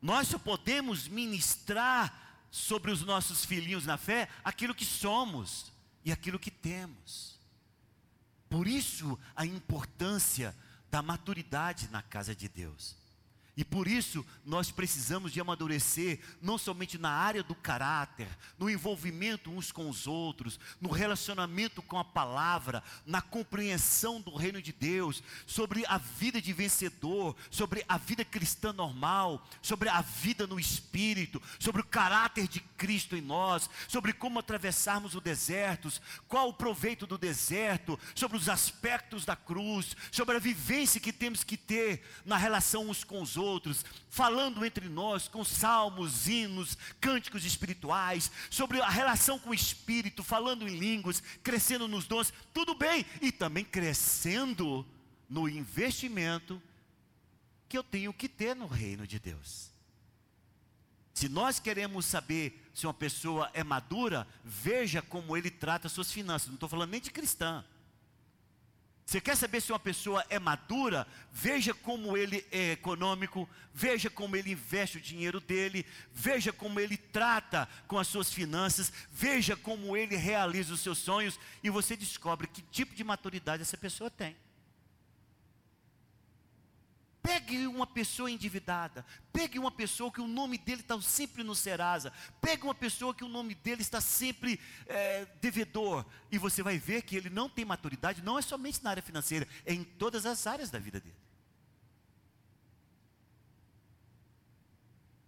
Nós 0.00 0.28
só 0.28 0.38
podemos 0.38 1.08
ministrar 1.08 2.42
sobre 2.50 2.90
os 2.90 3.02
nossos 3.02 3.44
filhinhos 3.44 3.86
na 3.86 3.96
fé 3.96 4.28
aquilo 4.44 4.74
que 4.74 4.84
somos 4.84 5.72
e 6.04 6.12
aquilo 6.12 6.38
que 6.38 6.50
temos. 6.50 7.38
Por 8.48 8.66
isso 8.66 9.18
a 9.34 9.44
importância 9.44 10.54
da 10.90 11.02
maturidade 11.02 11.88
na 11.90 12.02
casa 12.02 12.34
de 12.34 12.48
Deus. 12.48 12.96
E 13.56 13.64
por 13.64 13.86
isso 13.86 14.26
nós 14.44 14.72
precisamos 14.72 15.32
de 15.32 15.40
amadurecer, 15.40 16.18
não 16.42 16.58
somente 16.58 16.98
na 16.98 17.10
área 17.10 17.42
do 17.42 17.54
caráter, 17.54 18.28
no 18.58 18.68
envolvimento 18.68 19.48
uns 19.48 19.70
com 19.70 19.88
os 19.88 20.08
outros, 20.08 20.58
no 20.80 20.90
relacionamento 20.90 21.80
com 21.80 21.96
a 21.96 22.04
palavra, 22.04 22.82
na 23.06 23.22
compreensão 23.22 24.20
do 24.20 24.34
reino 24.34 24.60
de 24.60 24.72
Deus, 24.72 25.22
sobre 25.46 25.84
a 25.86 25.98
vida 25.98 26.42
de 26.42 26.52
vencedor, 26.52 27.36
sobre 27.48 27.84
a 27.88 27.96
vida 27.96 28.24
cristã 28.24 28.72
normal, 28.72 29.46
sobre 29.62 29.88
a 29.88 30.00
vida 30.00 30.48
no 30.48 30.58
espírito, 30.58 31.40
sobre 31.60 31.80
o 31.80 31.86
caráter 31.86 32.48
de 32.48 32.58
Cristo 32.58 33.14
em 33.14 33.20
nós, 33.20 33.70
sobre 33.86 34.12
como 34.12 34.40
atravessarmos 34.40 35.14
o 35.14 35.20
deserto, 35.20 35.92
qual 36.26 36.48
o 36.48 36.54
proveito 36.54 37.06
do 37.06 37.16
deserto, 37.16 37.98
sobre 38.16 38.36
os 38.36 38.48
aspectos 38.48 39.24
da 39.24 39.36
cruz, 39.36 39.96
sobre 40.10 40.34
a 40.34 40.40
vivência 40.40 41.00
que 41.00 41.12
temos 41.12 41.44
que 41.44 41.56
ter 41.56 42.02
na 42.24 42.36
relação 42.36 42.88
uns 42.88 43.04
com 43.04 43.22
os 43.22 43.36
outros 43.36 43.43
outros, 43.44 43.84
falando 44.08 44.64
entre 44.64 44.88
nós 44.88 45.28
com 45.28 45.44
salmos, 45.44 46.26
hinos, 46.26 46.76
cânticos 47.00 47.44
espirituais, 47.44 48.30
sobre 48.50 48.80
a 48.80 48.88
relação 48.88 49.38
com 49.38 49.50
o 49.50 49.54
Espírito, 49.54 50.22
falando 50.22 50.66
em 50.68 50.78
línguas, 50.78 51.22
crescendo 51.42 51.86
nos 51.86 52.06
dons, 52.06 52.32
tudo 52.52 52.74
bem, 52.74 53.04
e 53.20 53.30
também 53.30 53.64
crescendo 53.64 54.86
no 55.28 55.48
investimento 55.48 56.60
que 57.68 57.76
eu 57.76 57.82
tenho 57.82 58.12
que 58.12 58.28
ter 58.28 58.54
no 58.54 58.66
reino 58.66 59.06
de 59.06 59.18
Deus. 59.18 59.72
Se 61.12 61.28
nós 61.28 61.60
queremos 61.60 62.06
saber 62.06 62.68
se 62.74 62.86
uma 62.86 62.94
pessoa 62.94 63.48
é 63.54 63.62
madura, 63.62 64.26
veja 64.44 65.00
como 65.00 65.36
ele 65.36 65.50
trata 65.50 65.88
suas 65.88 66.10
finanças. 66.10 66.48
Não 66.48 66.54
estou 66.54 66.68
falando 66.68 66.90
nem 66.90 67.00
de 67.00 67.10
cristã. 67.10 67.64
Você 69.06 69.20
quer 69.20 69.36
saber 69.36 69.60
se 69.60 69.70
uma 69.70 69.78
pessoa 69.78 70.24
é 70.30 70.38
madura? 70.38 71.06
Veja 71.30 71.74
como 71.74 72.16
ele 72.16 72.44
é 72.50 72.72
econômico, 72.72 73.48
veja 73.72 74.08
como 74.08 74.34
ele 74.34 74.52
investe 74.52 74.96
o 74.96 75.00
dinheiro 75.00 75.40
dele, 75.40 75.84
veja 76.12 76.52
como 76.52 76.80
ele 76.80 76.96
trata 76.96 77.68
com 77.86 77.98
as 77.98 78.08
suas 78.08 78.32
finanças, 78.32 78.90
veja 79.10 79.56
como 79.56 79.96
ele 79.96 80.16
realiza 80.16 80.72
os 80.72 80.80
seus 80.80 80.98
sonhos 80.98 81.38
e 81.62 81.68
você 81.68 81.96
descobre 81.96 82.46
que 82.46 82.62
tipo 82.62 82.94
de 82.94 83.04
maturidade 83.04 83.62
essa 83.62 83.76
pessoa 83.76 84.10
tem. 84.10 84.34
Pegue 87.24 87.66
uma 87.66 87.86
pessoa 87.86 88.30
endividada, 88.30 89.02
pegue 89.32 89.58
uma 89.58 89.70
pessoa 89.70 90.12
que 90.12 90.20
o 90.20 90.28
nome 90.28 90.58
dele 90.58 90.82
está 90.82 91.00
sempre 91.00 91.42
no 91.42 91.54
Serasa, 91.54 92.12
pegue 92.38 92.64
uma 92.64 92.74
pessoa 92.74 93.14
que 93.14 93.24
o 93.24 93.28
nome 93.28 93.54
dele 93.54 93.80
está 93.80 93.98
sempre 93.98 94.60
é, 94.86 95.26
devedor, 95.40 96.04
e 96.30 96.36
você 96.36 96.62
vai 96.62 96.76
ver 96.76 97.00
que 97.00 97.16
ele 97.16 97.30
não 97.30 97.48
tem 97.48 97.64
maturidade, 97.64 98.22
não 98.22 98.38
é 98.38 98.42
somente 98.42 98.84
na 98.84 98.90
área 98.90 99.02
financeira, 99.02 99.48
é 99.64 99.72
em 99.72 99.82
todas 99.82 100.26
as 100.26 100.46
áreas 100.46 100.70
da 100.70 100.78
vida 100.78 101.00
dele. 101.00 101.16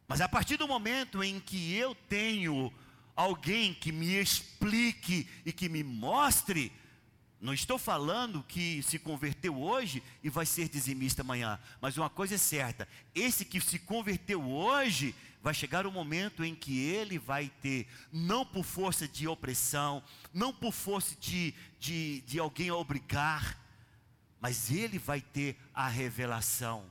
Mas 0.07 0.21
a 0.21 0.29
partir 0.29 0.59
do 0.59 0.69
momento 0.69 1.25
em 1.25 1.41
que 1.41 1.75
eu 1.75 1.95
tenho 1.95 2.71
alguém 3.17 3.73
que 3.73 3.91
me 3.91 4.21
explique 4.21 5.27
e 5.47 5.51
que 5.51 5.67
me 5.67 5.83
mostre 5.83 6.71
não 7.47 7.55
estou 7.55 7.79
falando 7.79 8.43
que 8.43 8.83
se 8.83 8.99
converteu 8.99 9.57
hoje 9.57 10.03
e 10.21 10.29
vai 10.29 10.45
ser 10.45 10.69
dizimista 10.69 11.23
amanhã, 11.23 11.61
mas 11.81 11.97
uma 11.97 12.11
coisa 12.11 12.35
é 12.35 12.39
certa: 12.39 12.89
esse 13.15 13.45
que 13.45 13.61
se 13.61 13.79
converteu 13.79 14.45
hoje, 14.45 15.15
vai 15.41 15.55
chegar 15.55 15.87
o 15.87 15.89
um 15.89 15.93
momento 15.93 16.45
em 16.45 16.57
que 16.57 16.81
ele 16.81 17.21
vai 17.21 17.49
ter, 17.63 17.87
não 18.13 18.45
por 18.45 18.65
força 18.65 19.07
de 19.07 19.29
opressão, 19.29 20.03
não 20.35 20.53
por 20.53 20.73
força 20.73 21.15
de, 21.21 21.55
de, 21.79 22.21
de 22.23 22.41
alguém 22.41 22.73
obrigar, 22.73 23.57
mas 24.41 24.73
ele 24.73 24.99
vai 24.99 25.21
ter 25.21 25.57
a 25.73 25.87
revelação 25.87 26.91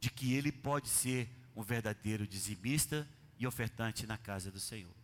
de 0.00 0.10
que 0.10 0.34
ele 0.34 0.50
pode 0.50 0.88
ser 0.88 1.28
um 1.54 1.62
verdadeiro 1.62 2.26
dizimista 2.26 3.08
e 3.38 3.46
ofertante 3.46 4.04
na 4.04 4.18
casa 4.18 4.50
do 4.50 4.58
Senhor. 4.58 4.99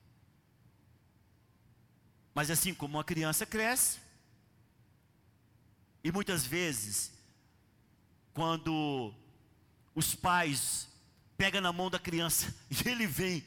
Mas 2.37 2.51
assim 2.51 2.75
como 2.75 2.99
uma 2.99 3.03
criança 3.03 3.47
cresce, 3.47 3.99
e 6.05 6.13
muitas 6.13 6.45
vezes, 6.45 7.11
quando 8.35 9.15
os 9.95 10.15
pais 10.15 10.87
pegam 11.39 11.63
na 11.63 11.73
mão 11.73 11.89
da 11.89 11.99
criança 11.99 12.55
e 12.69 12.87
ele 12.87 13.07
vem 13.07 13.43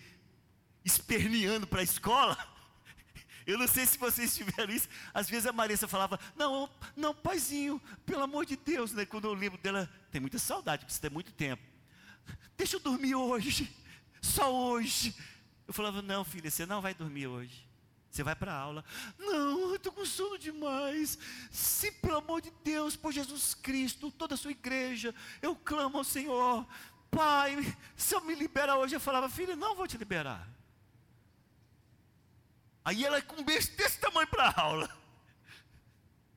esperneando 0.84 1.68
para 1.68 1.82
a 1.82 1.84
escola, 1.84 2.36
eu 3.46 3.60
não 3.60 3.68
sei 3.68 3.86
se 3.86 3.96
vocês 3.96 4.36
tiveram 4.36 4.74
isso. 4.74 4.90
Às 5.14 5.30
vezes 5.30 5.46
a 5.46 5.54
Marissa 5.54 5.88
falava: 5.88 6.20
Não, 6.36 6.68
não, 6.96 7.14
paizinho, 7.14 7.80
pelo 8.08 8.24
amor 8.24 8.44
de 8.44 8.56
Deus. 8.56 8.92
Né? 8.92 9.06
Quando 9.06 9.26
eu 9.26 9.36
lembro 9.36 9.60
dela, 9.60 9.88
tem 10.12 10.20
muita 10.20 10.40
saudade, 10.40 10.80
porque 10.80 10.94
isso 10.94 11.02
tem 11.02 11.12
muito 11.12 11.32
tempo. 11.32 11.62
Deixa 12.58 12.78
eu 12.78 12.80
dormir 12.80 13.14
hoje, 13.14 13.72
só 14.20 14.52
hoje. 14.52 15.16
Eu 15.68 15.76
falava: 15.76 16.02
Não, 16.02 16.26
filha, 16.26 16.50
você 16.50 16.66
não 16.66 16.82
vai 16.82 16.96
dormir 16.96 17.28
hoje. 17.28 17.69
Você 18.10 18.24
vai 18.24 18.36
para 18.36 18.54
a 18.54 18.58
aula. 18.58 18.84
Não, 19.18 19.70
eu 19.70 19.76
estou 19.76 19.92
com 19.92 20.06
sono 20.06 20.38
demais. 20.38 21.18
Se 21.52 21.92
pelo 21.92 22.18
amor 22.18 22.42
de 22.42 22.52
Deus, 22.64 22.96
por 22.96 23.12
Jesus 23.12 23.54
Cristo, 23.54 24.12
toda 24.12 24.34
a 24.34 24.38
sua 24.38 24.52
igreja, 24.52 25.14
eu 25.42 25.56
clamo 25.56 25.98
ao 25.98 26.04
Senhor. 26.04 26.68
Pai, 27.12 27.56
se 27.96 28.16
eu 28.16 28.22
me 28.22 28.36
libera 28.36 28.76
hoje, 28.76 28.96
eu 28.96 29.00
falava, 29.00 29.30
filha, 29.30 29.56
não 29.56 29.76
vou 29.76 29.88
te 29.88 29.98
liberar. 29.98 30.48
Aí 32.84 33.06
ela 33.06 33.22
com 33.22 33.42
um 33.42 33.44
beijo 33.44 33.76
desse 33.76 34.00
tamanho 34.00 34.28
para 34.28 34.50
a 34.50 34.62
aula. 34.62 34.90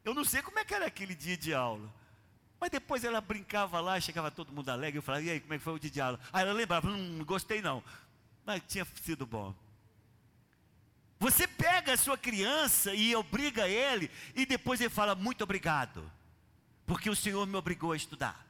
Eu 0.04 0.14
não 0.14 0.24
sei 0.24 0.42
como 0.42 0.58
é 0.58 0.64
que 0.64 0.74
era 0.74 0.86
aquele 0.86 1.14
dia 1.14 1.36
de 1.36 1.54
aula. 1.54 1.88
Mas 2.60 2.70
depois 2.70 3.02
ela 3.02 3.20
brincava 3.20 3.80
lá, 3.80 3.98
chegava 4.00 4.30
todo 4.30 4.52
mundo 4.52 4.68
alegre. 4.68 4.98
Eu 4.98 5.02
falava, 5.02 5.24
e 5.24 5.30
aí, 5.30 5.40
como 5.40 5.54
é 5.54 5.58
que 5.58 5.64
foi 5.64 5.74
o 5.74 5.78
dia 5.78 5.90
de 5.90 6.00
aula? 6.00 6.20
Aí 6.32 6.42
ela 6.42 6.52
lembrava, 6.52 6.88
hum, 6.88 7.16
não 7.18 7.24
gostei 7.24 7.62
não. 7.62 7.82
Mas 8.44 8.62
tinha 8.68 8.86
sido 9.02 9.26
bom. 9.26 9.54
Você 11.22 11.46
pega 11.46 11.92
a 11.92 11.96
sua 11.96 12.18
criança 12.18 12.92
e 12.92 13.14
obriga 13.14 13.68
ele, 13.68 14.10
e 14.34 14.44
depois 14.44 14.80
ele 14.80 14.90
fala 14.90 15.14
muito 15.14 15.44
obrigado. 15.44 16.10
porque 16.84 17.08
o 17.08 17.14
Senhor 17.14 17.46
me 17.46 17.56
obrigou 17.56 17.92
a 17.92 17.96
estudar. 17.96 18.44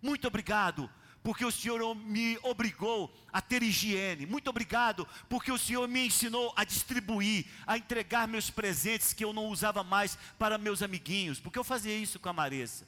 Muito 0.00 0.26
obrigado, 0.28 0.88
porque 1.24 1.44
o 1.44 1.50
Senhor 1.50 1.92
me 1.96 2.38
obrigou 2.44 3.12
a 3.32 3.40
ter 3.42 3.64
higiene. 3.64 4.26
Muito 4.26 4.48
obrigado, 4.48 5.08
porque 5.28 5.50
o 5.50 5.58
Senhor 5.58 5.88
me 5.88 6.06
ensinou 6.06 6.52
a 6.56 6.62
distribuir, 6.62 7.46
a 7.66 7.76
entregar 7.76 8.28
meus 8.28 8.48
presentes 8.48 9.12
que 9.12 9.24
eu 9.24 9.32
não 9.32 9.46
usava 9.48 9.82
mais 9.82 10.16
para 10.38 10.56
meus 10.56 10.82
amiguinhos. 10.82 11.40
Porque 11.40 11.58
eu 11.58 11.64
fazia 11.64 11.96
isso 11.96 12.20
com 12.20 12.28
a 12.28 12.32
Maressa. 12.32 12.86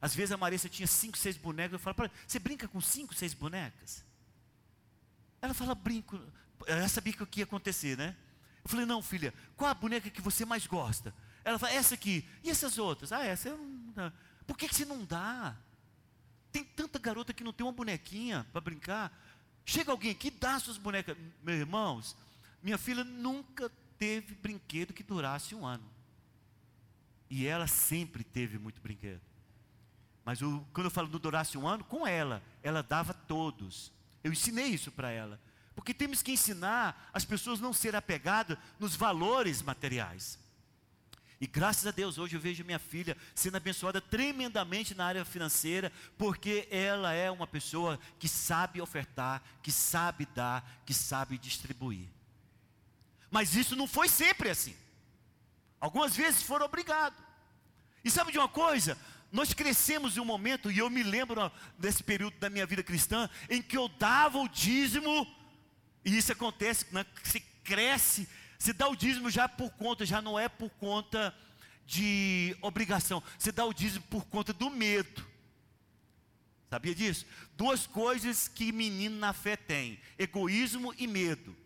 Às 0.00 0.14
vezes 0.14 0.30
a 0.30 0.36
Maressa 0.36 0.68
tinha 0.68 0.86
cinco, 0.86 1.18
seis 1.18 1.36
bonecas. 1.36 1.72
Eu 1.72 1.78
falava, 1.80 2.08
você 2.24 2.38
brinca 2.38 2.68
com 2.68 2.80
cinco, 2.80 3.14
seis 3.14 3.34
bonecas? 3.34 4.04
Ela 5.42 5.54
fala, 5.54 5.74
brinco. 5.74 6.20
Ela 6.66 6.88
sabia 6.88 7.12
que 7.12 7.22
o 7.22 7.26
que 7.26 7.40
ia 7.40 7.44
acontecer, 7.44 7.96
né? 7.96 8.16
Eu 8.64 8.70
falei, 8.70 8.86
não, 8.86 9.02
filha, 9.02 9.34
qual 9.56 9.70
a 9.70 9.74
boneca 9.74 10.08
que 10.08 10.20
você 10.20 10.44
mais 10.44 10.66
gosta? 10.66 11.14
Ela 11.44 11.58
fala, 11.58 11.72
essa 11.72 11.94
aqui. 11.94 12.24
E 12.44 12.50
essas 12.50 12.78
outras? 12.78 13.12
Ah, 13.12 13.24
essa 13.24 13.48
eu 13.48 13.58
não. 13.58 14.12
Por 14.46 14.56
que, 14.56 14.68
que 14.68 14.74
você 14.74 14.84
não 14.84 15.04
dá? 15.04 15.56
Tem 16.50 16.64
tanta 16.64 16.98
garota 16.98 17.32
que 17.32 17.44
não 17.44 17.52
tem 17.52 17.66
uma 17.66 17.72
bonequinha 17.72 18.46
para 18.52 18.60
brincar. 18.60 19.12
Chega 19.64 19.90
alguém 19.90 20.10
aqui, 20.10 20.30
dá 20.30 20.58
suas 20.58 20.76
bonecas. 20.76 21.16
Meus 21.42 21.58
irmãos, 21.58 22.16
minha 22.62 22.78
filha 22.78 23.04
nunca 23.04 23.70
teve 23.98 24.34
brinquedo 24.34 24.92
que 24.92 25.02
durasse 25.02 25.54
um 25.54 25.64
ano. 25.64 25.88
E 27.30 27.46
ela 27.46 27.66
sempre 27.66 28.22
teve 28.22 28.58
muito 28.58 28.80
brinquedo. 28.80 29.22
Mas 30.24 30.42
o, 30.42 30.64
quando 30.72 30.86
eu 30.86 30.90
falo 30.90 31.08
não 31.08 31.18
durasse 31.18 31.56
um 31.56 31.66
ano, 31.66 31.82
com 31.84 32.06
ela, 32.06 32.42
ela 32.62 32.82
dava 32.82 33.14
todos. 33.14 33.90
Eu 34.22 34.30
ensinei 34.30 34.66
isso 34.66 34.92
para 34.92 35.10
ela. 35.10 35.40
Porque 35.74 35.94
temos 35.94 36.22
que 36.22 36.32
ensinar 36.32 37.10
as 37.12 37.24
pessoas 37.24 37.60
não 37.60 37.72
serem 37.72 37.98
apegadas 37.98 38.58
nos 38.78 38.94
valores 38.94 39.62
materiais. 39.62 40.38
E 41.40 41.46
graças 41.48 41.84
a 41.86 41.90
Deus, 41.90 42.18
hoje 42.18 42.36
eu 42.36 42.40
vejo 42.40 42.64
minha 42.64 42.78
filha 42.78 43.16
sendo 43.34 43.56
abençoada 43.56 44.00
tremendamente 44.00 44.94
na 44.94 45.04
área 45.04 45.24
financeira, 45.24 45.90
porque 46.16 46.68
ela 46.70 47.12
é 47.12 47.28
uma 47.32 47.48
pessoa 47.48 47.98
que 48.16 48.28
sabe 48.28 48.80
ofertar, 48.80 49.42
que 49.60 49.72
sabe 49.72 50.24
dar, 50.36 50.82
que 50.86 50.94
sabe 50.94 51.36
distribuir. 51.36 52.08
Mas 53.28 53.56
isso 53.56 53.74
não 53.74 53.88
foi 53.88 54.08
sempre 54.08 54.50
assim. 54.50 54.76
Algumas 55.80 56.14
vezes 56.14 56.44
foram 56.44 56.66
obrigados. 56.66 57.18
E 58.04 58.10
sabe 58.10 58.30
de 58.30 58.38
uma 58.38 58.48
coisa? 58.48 58.96
Nós 59.32 59.52
crescemos 59.52 60.16
em 60.16 60.20
um 60.20 60.24
momento, 60.24 60.70
e 60.70 60.78
eu 60.78 60.88
me 60.88 61.02
lembro 61.02 61.50
desse 61.76 62.04
período 62.04 62.38
da 62.38 62.48
minha 62.50 62.66
vida 62.66 62.84
cristã, 62.84 63.28
em 63.50 63.60
que 63.60 63.76
eu 63.76 63.88
dava 63.88 64.38
o 64.38 64.48
dízimo, 64.48 65.26
e 66.04 66.16
isso 66.16 66.32
acontece, 66.32 66.86
né, 66.92 67.04
você 67.22 67.40
cresce 67.62 68.28
você 68.62 68.72
dá 68.72 68.86
o 68.86 68.94
dízimo 68.94 69.28
já 69.28 69.48
por 69.48 69.72
conta, 69.72 70.06
já 70.06 70.22
não 70.22 70.38
é 70.38 70.48
por 70.48 70.70
conta 70.70 71.36
de 71.84 72.56
obrigação. 72.62 73.20
Você 73.36 73.50
dá 73.50 73.64
o 73.64 73.74
dízimo 73.74 74.04
por 74.08 74.24
conta 74.26 74.52
do 74.52 74.70
medo. 74.70 75.26
Sabia 76.70 76.94
disso? 76.94 77.26
Duas 77.56 77.88
coisas 77.88 78.46
que 78.46 78.70
menino 78.70 79.16
na 79.16 79.32
fé 79.32 79.56
tem: 79.56 79.98
egoísmo 80.16 80.94
e 80.96 81.08
medo. 81.08 81.56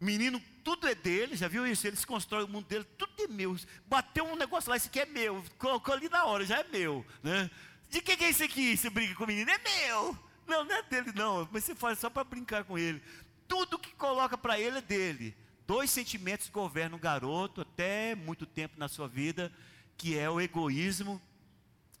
Menino, 0.00 0.40
tudo 0.62 0.86
é 0.86 0.94
dele, 0.94 1.34
já 1.34 1.48
viu 1.48 1.66
isso? 1.66 1.84
Eles 1.84 2.04
constroem 2.04 2.44
o 2.44 2.48
mundo 2.48 2.66
dele, 2.66 2.84
tudo 2.96 3.20
é 3.20 3.26
meu. 3.26 3.56
Bateu 3.84 4.24
um 4.24 4.36
negócio 4.36 4.70
lá, 4.70 4.76
isso 4.76 4.86
aqui 4.86 5.00
é 5.00 5.06
meu. 5.06 5.44
Colocou 5.58 5.92
ali 5.94 6.08
na 6.08 6.26
hora, 6.26 6.46
já 6.46 6.60
é 6.60 6.64
meu. 6.68 7.04
Né? 7.24 7.50
De 7.90 8.00
quem 8.00 8.24
é 8.24 8.30
isso 8.30 8.44
aqui? 8.44 8.76
Você 8.76 8.88
briga 8.88 9.16
com 9.16 9.24
o 9.24 9.26
menino? 9.26 9.50
É 9.50 9.58
meu. 9.58 10.16
Não, 10.52 10.64
não 10.64 10.76
é 10.76 10.82
dele, 10.82 11.12
não. 11.14 11.48
Mas 11.50 11.64
você 11.64 11.74
faz 11.74 11.98
só 11.98 12.10
para 12.10 12.24
brincar 12.24 12.64
com 12.64 12.76
ele. 12.76 13.02
Tudo 13.48 13.78
que 13.78 13.92
coloca 13.92 14.36
para 14.36 14.60
ele 14.60 14.78
é 14.78 14.82
dele. 14.82 15.34
Dois 15.66 15.90
sentimentos 15.90 16.50
governam 16.50 16.98
o 16.98 17.00
garoto 17.00 17.62
até 17.62 18.14
muito 18.14 18.44
tempo 18.44 18.78
na 18.78 18.86
sua 18.86 19.08
vida, 19.08 19.50
que 19.96 20.18
é 20.18 20.28
o 20.28 20.38
egoísmo 20.38 21.20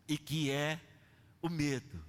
e 0.06 0.18
que 0.18 0.50
é 0.50 0.78
o 1.40 1.48
medo. 1.48 2.04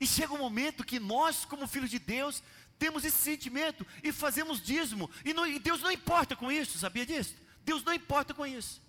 E 0.00 0.06
chega 0.06 0.32
um 0.32 0.38
momento 0.38 0.82
que 0.82 0.98
nós, 0.98 1.44
como 1.44 1.68
filhos 1.68 1.90
de 1.90 2.00
Deus, 2.00 2.42
temos 2.76 3.04
esse 3.04 3.18
sentimento 3.18 3.86
e 4.02 4.10
fazemos 4.10 4.60
dízimo. 4.60 5.08
E, 5.24 5.32
não, 5.32 5.46
e, 5.46 5.60
Deus 5.60 5.80
não 5.80 5.92
importa 5.92 6.34
com 6.34 6.50
isso, 6.50 6.76
sabia 6.76 7.06
disso? 7.06 7.36
Deus 7.64 7.84
não 7.84 7.94
importa 7.94 8.34
com 8.34 8.44
isso. 8.44 8.82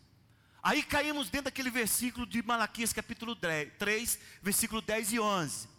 Aí 0.63 0.81
caímos 0.81 1.29
dentro 1.29 1.45
daquele 1.45 1.69
versículo 1.69 2.25
de 2.25 2.41
Malaquias 2.41 2.91
capítulo 2.91 3.35
3, 3.35 4.19
versículo 4.41 4.81
10 4.81 5.13
e 5.13 5.19
11. 5.19 5.74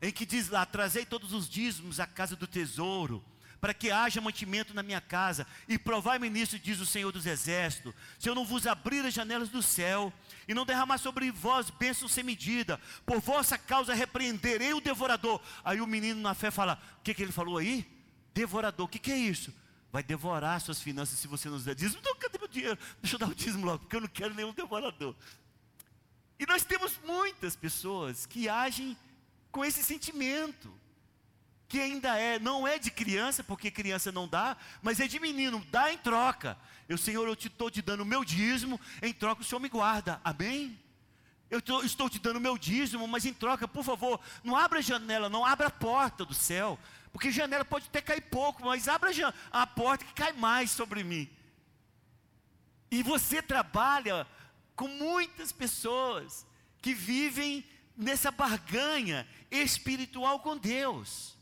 Em 0.00 0.10
que 0.10 0.24
diz 0.24 0.48
lá: 0.48 0.64
Trazei 0.64 1.04
todos 1.04 1.32
os 1.32 1.48
dízimos 1.48 2.00
à 2.00 2.06
casa 2.06 2.36
do 2.36 2.46
tesouro 2.46 3.24
para 3.60 3.74
que 3.74 3.90
haja 3.90 4.20
mantimento 4.20 4.72
na 4.72 4.82
minha 4.82 5.00
casa. 5.00 5.46
E 5.68 5.78
provai-me 5.78 6.30
nisso, 6.30 6.58
diz 6.58 6.80
o 6.80 6.86
Senhor 6.86 7.12
dos 7.12 7.26
Exércitos, 7.26 7.94
se 8.18 8.28
eu 8.28 8.34
não 8.34 8.44
vos 8.44 8.66
abrir 8.66 9.04
as 9.04 9.12
janelas 9.12 9.50
do 9.50 9.62
céu, 9.62 10.12
e 10.48 10.54
não 10.54 10.64
derramar 10.64 10.98
sobre 10.98 11.30
vós 11.30 11.70
bênçãos 11.70 12.12
sem 12.12 12.24
medida, 12.24 12.80
por 13.04 13.20
vossa 13.20 13.58
causa 13.58 13.94
repreenderei 13.94 14.72
o 14.72 14.80
devorador. 14.80 15.40
Aí 15.62 15.80
o 15.80 15.86
menino 15.86 16.20
na 16.20 16.34
fé 16.34 16.50
fala: 16.50 16.80
o 16.98 17.02
que, 17.02 17.14
que 17.14 17.22
ele 17.22 17.32
falou 17.32 17.58
aí? 17.58 17.86
Devorador, 18.32 18.86
o 18.86 18.88
que, 18.88 18.98
que 18.98 19.12
é 19.12 19.18
isso? 19.18 19.52
Vai 19.92 20.02
devorar 20.02 20.60
suas 20.60 20.80
finanças 20.80 21.18
se 21.18 21.26
você 21.28 21.48
nos 21.48 21.64
der 21.64 21.74
dízimo. 21.74 22.00
Então, 22.00 22.14
cadê 22.16 22.38
meu 22.38 22.48
dinheiro? 22.48 22.78
Deixa 23.02 23.16
eu 23.16 23.18
dar 23.18 23.28
o 23.28 23.34
dízimo 23.34 23.66
logo, 23.66 23.80
porque 23.80 23.96
eu 23.96 24.00
não 24.00 24.08
quero 24.08 24.34
nenhum 24.34 24.52
devorador. 24.52 25.14
E 26.38 26.46
nós 26.46 26.64
temos 26.64 26.98
muitas 27.04 27.54
pessoas 27.54 28.24
que 28.24 28.48
agem 28.48 28.96
com 29.50 29.64
esse 29.64 29.82
sentimento 29.82 30.72
que 31.68 31.80
ainda 31.80 32.18
é, 32.18 32.38
não 32.38 32.66
é 32.66 32.80
de 32.80 32.90
criança, 32.90 33.44
porque 33.44 33.70
criança 33.70 34.10
não 34.10 34.26
dá, 34.26 34.56
mas 34.82 34.98
é 34.98 35.06
de 35.06 35.20
menino, 35.20 35.64
dá 35.70 35.92
em 35.92 35.98
troca. 35.98 36.58
Eu, 36.88 36.98
Senhor, 36.98 37.24
eu 37.28 37.34
estou 37.34 37.70
te, 37.70 37.80
te 37.80 37.82
dando 37.82 38.00
o 38.00 38.04
meu 38.04 38.24
dízimo, 38.24 38.80
em 39.00 39.12
troca 39.12 39.42
o 39.42 39.44
Senhor 39.44 39.60
me 39.60 39.68
guarda. 39.68 40.20
Amém? 40.24 40.76
Eu 41.48 41.62
tô, 41.62 41.82
estou 41.82 42.10
te 42.10 42.18
dando 42.18 42.38
o 42.38 42.40
meu 42.40 42.58
dízimo, 42.58 43.06
mas 43.06 43.24
em 43.24 43.32
troca, 43.32 43.68
por 43.68 43.84
favor, 43.84 44.20
não 44.42 44.56
abra 44.56 44.80
a 44.80 44.82
janela, 44.82 45.28
não 45.28 45.44
abra 45.44 45.68
a 45.68 45.70
porta 45.70 46.24
do 46.24 46.34
céu, 46.34 46.76
porque 47.12 47.30
janela 47.30 47.64
pode 47.64 47.86
até 47.86 48.00
cair 48.00 48.22
pouco, 48.22 48.64
mas 48.64 48.88
abra 48.88 49.10
a, 49.52 49.62
a 49.62 49.66
porta 49.66 50.04
que 50.04 50.12
cai 50.12 50.32
mais 50.32 50.72
sobre 50.72 51.04
mim. 51.04 51.28
E 52.90 53.02
você 53.02 53.40
trabalha 53.40 54.26
com 54.74 54.88
muitas 54.88 55.52
pessoas 55.52 56.44
que 56.82 56.94
vivem 56.94 57.64
nessa 58.00 58.30
barganha 58.30 59.28
espiritual 59.50 60.40
com 60.40 60.56
Deus. 60.56 61.38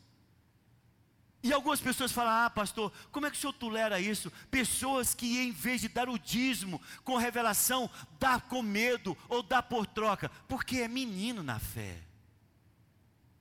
E 1.42 1.52
algumas 1.52 1.80
pessoas 1.80 2.10
falam: 2.10 2.32
Ah, 2.32 2.50
pastor, 2.50 2.92
como 3.12 3.26
é 3.26 3.30
que 3.30 3.36
o 3.36 3.40
senhor 3.40 3.52
tolera 3.52 4.00
isso? 4.00 4.30
Pessoas 4.50 5.14
que, 5.14 5.38
em 5.38 5.52
vez 5.52 5.80
de 5.80 5.88
dar 5.88 6.08
o 6.08 6.18
dízimo 6.18 6.82
com 7.04 7.16
revelação, 7.16 7.88
dá 8.18 8.40
com 8.40 8.60
medo 8.60 9.16
ou 9.28 9.42
dá 9.42 9.62
por 9.62 9.86
troca, 9.86 10.28
porque 10.48 10.78
é 10.78 10.88
menino 10.88 11.42
na 11.42 11.60
fé, 11.60 12.02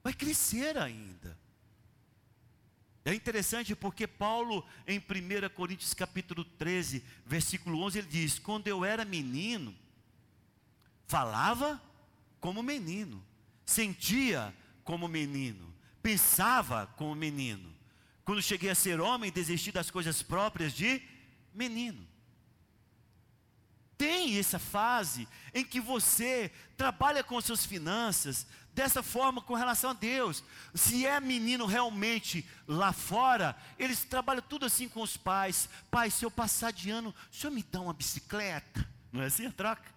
vai 0.03 0.13
crescer 0.13 0.77
ainda. 0.77 1.37
É 3.03 3.13
interessante 3.13 3.73
porque 3.73 4.05
Paulo, 4.05 4.65
em 4.85 4.99
1 4.99 5.49
Coríntios 5.55 5.93
capítulo 5.93 6.43
13, 6.43 7.03
versículo 7.25 7.81
11, 7.81 7.99
ele 7.99 8.07
diz: 8.07 8.37
Quando 8.37 8.67
eu 8.67 8.85
era 8.85 9.03
menino, 9.03 9.73
falava 11.07 11.81
como 12.39 12.63
menino, 12.63 13.23
sentia 13.65 14.53
como 14.83 15.07
menino, 15.07 15.73
pensava 16.01 16.87
como 16.95 17.15
menino 17.15 17.77
quando 18.27 18.41
cheguei 18.41 18.69
a 18.69 18.75
ser 18.75 18.99
homem, 18.99 19.31
desisti 19.31 19.71
das 19.71 19.89
coisas 19.89 20.21
próprias 20.21 20.73
de 20.73 21.01
menino. 21.53 22.05
Tem 23.97 24.37
essa 24.37 24.59
fase 24.59 25.25
em 25.53 25.63
que 25.63 25.79
você 25.79 26.51
trabalha 26.75 27.23
com 27.23 27.39
suas 27.39 27.65
finanças 27.65 28.45
dessa 28.73 29.01
forma 29.01 29.41
com 29.41 29.53
relação 29.53 29.91
a 29.91 29.93
Deus. 29.93 30.43
Se 30.73 31.05
é 31.05 31.21
menino 31.21 31.65
realmente 31.65 32.45
lá 32.67 32.91
fora, 32.91 33.55
eles 33.79 34.03
trabalham 34.03 34.41
tudo 34.41 34.65
assim 34.65 34.89
com 34.89 35.01
os 35.01 35.15
pais. 35.15 35.69
Pai, 35.89 36.11
se 36.11 36.25
eu 36.25 36.29
passar 36.29 36.73
de 36.73 36.89
ano, 36.89 37.15
o 37.31 37.33
senhor 37.33 37.53
me 37.53 37.63
dá 37.63 37.79
uma 37.79 37.93
bicicleta? 37.93 38.85
Não 39.09 39.21
é 39.21 39.27
assim 39.27 39.45
a 39.45 39.51
troca? 39.53 39.89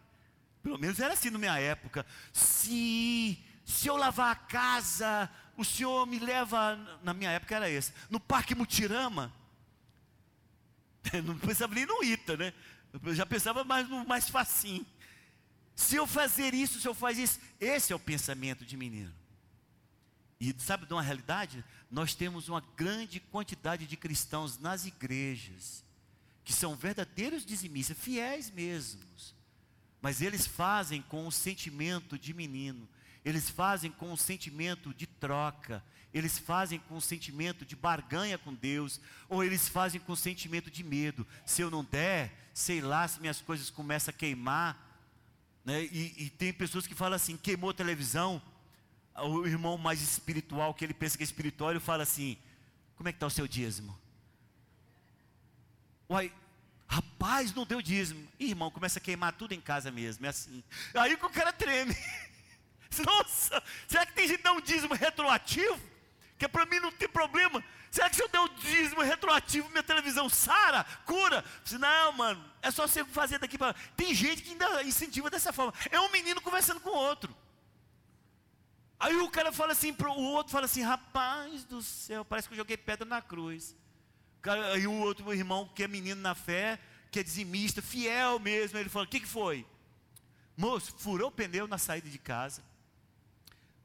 Pelo 0.63 0.79
menos 0.79 1.01
era 1.01 1.15
assim 1.15 1.31
na 1.31 1.39
minha 1.39 1.59
época. 1.59 2.05
Se, 2.33 3.39
se 3.65 3.89
eu 3.89 3.97
lavar 3.97 4.33
a 4.33 4.37
casa, 4.37 5.31
o 5.57 5.65
senhor 5.65 6.07
me 6.07 6.19
leva, 6.19 6.77
na 7.03 7.15
minha 7.15 7.31
época 7.31 7.57
era 7.57 7.71
esse, 7.71 7.93
no 8.09 8.21
Parque 8.21 8.55
Mutirama. 8.55 9.33
Não 11.25 11.39
pensava 11.39 11.75
nem 11.75 11.87
no 11.87 12.03
Ita, 12.03 12.37
né? 12.37 12.53
Eu 13.05 13.15
já 13.15 13.25
pensava 13.25 13.65
mais 13.65 13.89
no 13.89 14.07
mais 14.07 14.29
facinho. 14.29 14.85
Se 15.75 15.97
eu 15.97 16.07
fazer 16.07 16.53
isso, 16.53 16.81
se 16.81 16.87
eu 16.87 16.95
fazer 16.95 17.23
isso, 17.23 17.41
esse 17.59 17.93
é 17.93 17.97
o 17.97 18.01
pensamento 18.01 18.67
de 18.67 18.77
menino. 18.77 19.15
E 20.39 20.55
sabe 20.59 20.87
de 20.87 20.93
uma 20.93 21.03
realidade? 21.03 21.65
Nós 21.91 22.15
temos 22.15 22.49
uma 22.49 22.61
grande 22.77 23.21
quantidade 23.21 23.87
de 23.87 23.97
cristãos 23.97 24.59
nas 24.59 24.85
igrejas 24.85 25.85
que 26.45 26.53
são 26.53 26.75
verdadeiros 26.75 27.45
dizimistas, 27.45 27.97
fiéis 27.97 28.51
mesmos, 28.51 29.35
mas 30.01 30.21
eles 30.21 30.47
fazem 30.47 31.03
com 31.03 31.27
o 31.27 31.33
sentimento 31.33 32.19
de 32.19 32.33
menino 32.35 32.89
eles 33.25 33.51
fazem 33.51 33.91
com 33.91 34.13
um 34.13 34.17
sentimento 34.17 34.95
de 34.95 35.07
troca, 35.07 35.85
eles 36.13 36.39
fazem 36.39 36.79
com 36.79 36.97
um 36.97 37.01
sentimento 37.01 37.65
de 37.65 37.77
barganha 37.77 38.39
com 38.39 38.55
Deus, 38.55 39.01
ou 39.29 39.45
eles 39.45 39.69
fazem 39.69 40.01
com 40.01 40.13
um 40.13 40.17
sentimento 40.17 40.71
de 40.71 40.83
medo. 40.83 41.27
Se 41.45 41.63
eu 41.63 41.71
não 41.71 41.85
der, 41.85 42.33
sei 42.55 42.81
lá 42.81 43.07
se 43.07 43.21
minhas 43.21 43.41
coisas 43.41 43.71
começam 43.71 44.13
a 44.13 44.17
queimar. 44.17 44.89
Né? 45.65 45.85
E, 45.85 46.25
e 46.25 46.31
tem 46.31 46.53
pessoas 46.53 46.87
que 46.87 46.95
falam 46.95 47.17
assim, 47.17 47.37
queimou 47.37 47.71
a 47.71 47.75
televisão, 47.75 48.43
o 49.17 49.47
irmão 49.47 49.77
mais 49.77 50.01
espiritual, 50.01 50.73
que 50.73 50.85
ele 50.85 50.95
pensa 50.95 51.17
que 51.17 51.23
é 51.23 51.25
espiritual, 51.25 51.71
ele 51.71 51.81
fala 51.81 52.03
assim, 52.03 52.39
como 52.97 53.09
é 53.09 53.13
que 53.13 53.17
está 53.17 53.27
o 53.27 53.31
seu 53.31 53.47
dízimo? 53.47 53.97
Uai, 56.09 56.33
rapaz, 56.91 57.55
não 57.55 57.65
deu 57.65 57.81
dízimo. 57.81 58.27
Ih, 58.39 58.49
irmão, 58.49 58.71
começa 58.71 58.99
a 58.99 59.03
queimar 59.03 59.33
tudo 59.33 59.53
em 59.53 59.61
casa 59.61 59.93
mesmo, 59.93 60.27
é 60.27 60.29
assim. 60.29 60.63
Aí 60.95 61.15
o 61.15 61.31
cara 61.31 61.53
treme. 61.53 61.97
Nossa, 63.07 63.63
será 63.87 64.05
que 64.05 64.13
tem 64.13 64.27
gente 64.27 64.39
que 64.39 64.43
dá 64.43 64.53
um 64.53 64.61
dízimo 64.61 64.93
retroativo? 64.93 65.81
Que 66.37 66.47
é 66.47 66.49
para 66.49 66.67
mim 66.67 66.81
não 66.81 66.91
ter 66.91 67.07
problema. 67.07 67.63
Será 67.93 68.11
que 68.11 68.17
se 68.17 68.23
eu 68.23 68.29
der 68.29 68.41
o 68.41 68.49
dízimo 68.49 69.03
retroativo, 69.03 69.69
minha 69.71 69.83
televisão 69.83 70.29
sara, 70.29 70.85
cura? 71.07 71.45
Não, 71.79 72.13
mano, 72.13 72.45
é 72.61 72.71
só 72.73 72.89
você 72.89 73.05
fazer 73.05 73.39
daqui 73.39 73.57
para. 73.57 73.75
Tem 73.97 74.13
gente 74.13 74.43
que 74.43 74.51
ainda 74.51 74.83
incentiva 74.83 75.31
dessa 75.31 75.53
forma. 75.53 75.73
É 75.91 76.01
um 76.01 76.11
menino 76.11 76.41
conversando 76.41 76.81
com 76.81 76.91
o 76.91 76.95
outro. 76.95 77.37
Aí 78.99 79.17
o 79.17 79.31
cara 79.31 79.53
fala 79.53 79.73
assim, 79.73 79.95
pro, 79.95 80.13
o 80.13 80.33
outro 80.33 80.53
fala 80.53 80.67
assim, 80.67 80.83
rapaz 80.83 81.65
do 81.65 81.81
céu, 81.83 82.25
parece 82.25 82.49
que 82.49 82.55
eu 82.55 82.59
joguei 82.59 82.77
pedra 82.77 83.07
na 83.07 83.23
cruz. 83.23 83.77
Cara, 84.43 84.73
aí 84.73 84.87
o 84.87 84.93
outro 85.01 85.33
irmão, 85.33 85.69
que 85.75 85.83
é 85.83 85.89
menino 85.89 86.21
na 86.21 86.35
fé, 86.35 86.79
que 87.11 87.21
é 87.21 87.23
dizimista, 87.23 87.83
fiel 87.83 88.39
mesmo, 88.39 88.79
ele 88.79 88.89
fala, 88.89 89.05
o 89.05 89.09
que, 89.09 89.21
que 89.21 89.27
foi? 89.27 89.67
Moço, 90.57 90.95
furou 90.99 91.29
o 91.29 91.33
pneu 91.33 91.67
na 91.67 91.79
saída 91.79 92.09
de 92.09 92.19
casa. 92.19 92.63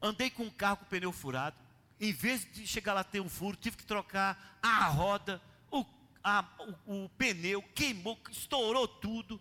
Andei 0.00 0.30
com 0.30 0.46
o 0.46 0.50
carro 0.50 0.78
com 0.78 0.84
o 0.84 0.88
pneu 0.88 1.12
furado. 1.12 1.56
Em 2.00 2.12
vez 2.12 2.46
de 2.52 2.66
chegar 2.66 2.92
lá 2.92 3.02
ter 3.02 3.20
um 3.20 3.28
furo, 3.28 3.56
tive 3.56 3.76
que 3.76 3.84
trocar 3.84 4.58
a 4.62 4.86
roda, 4.86 5.40
o, 5.70 5.84
a, 6.22 6.44
o, 6.86 7.04
o 7.04 7.08
pneu, 7.10 7.62
queimou, 7.74 8.18
estourou 8.30 8.86
tudo. 8.86 9.40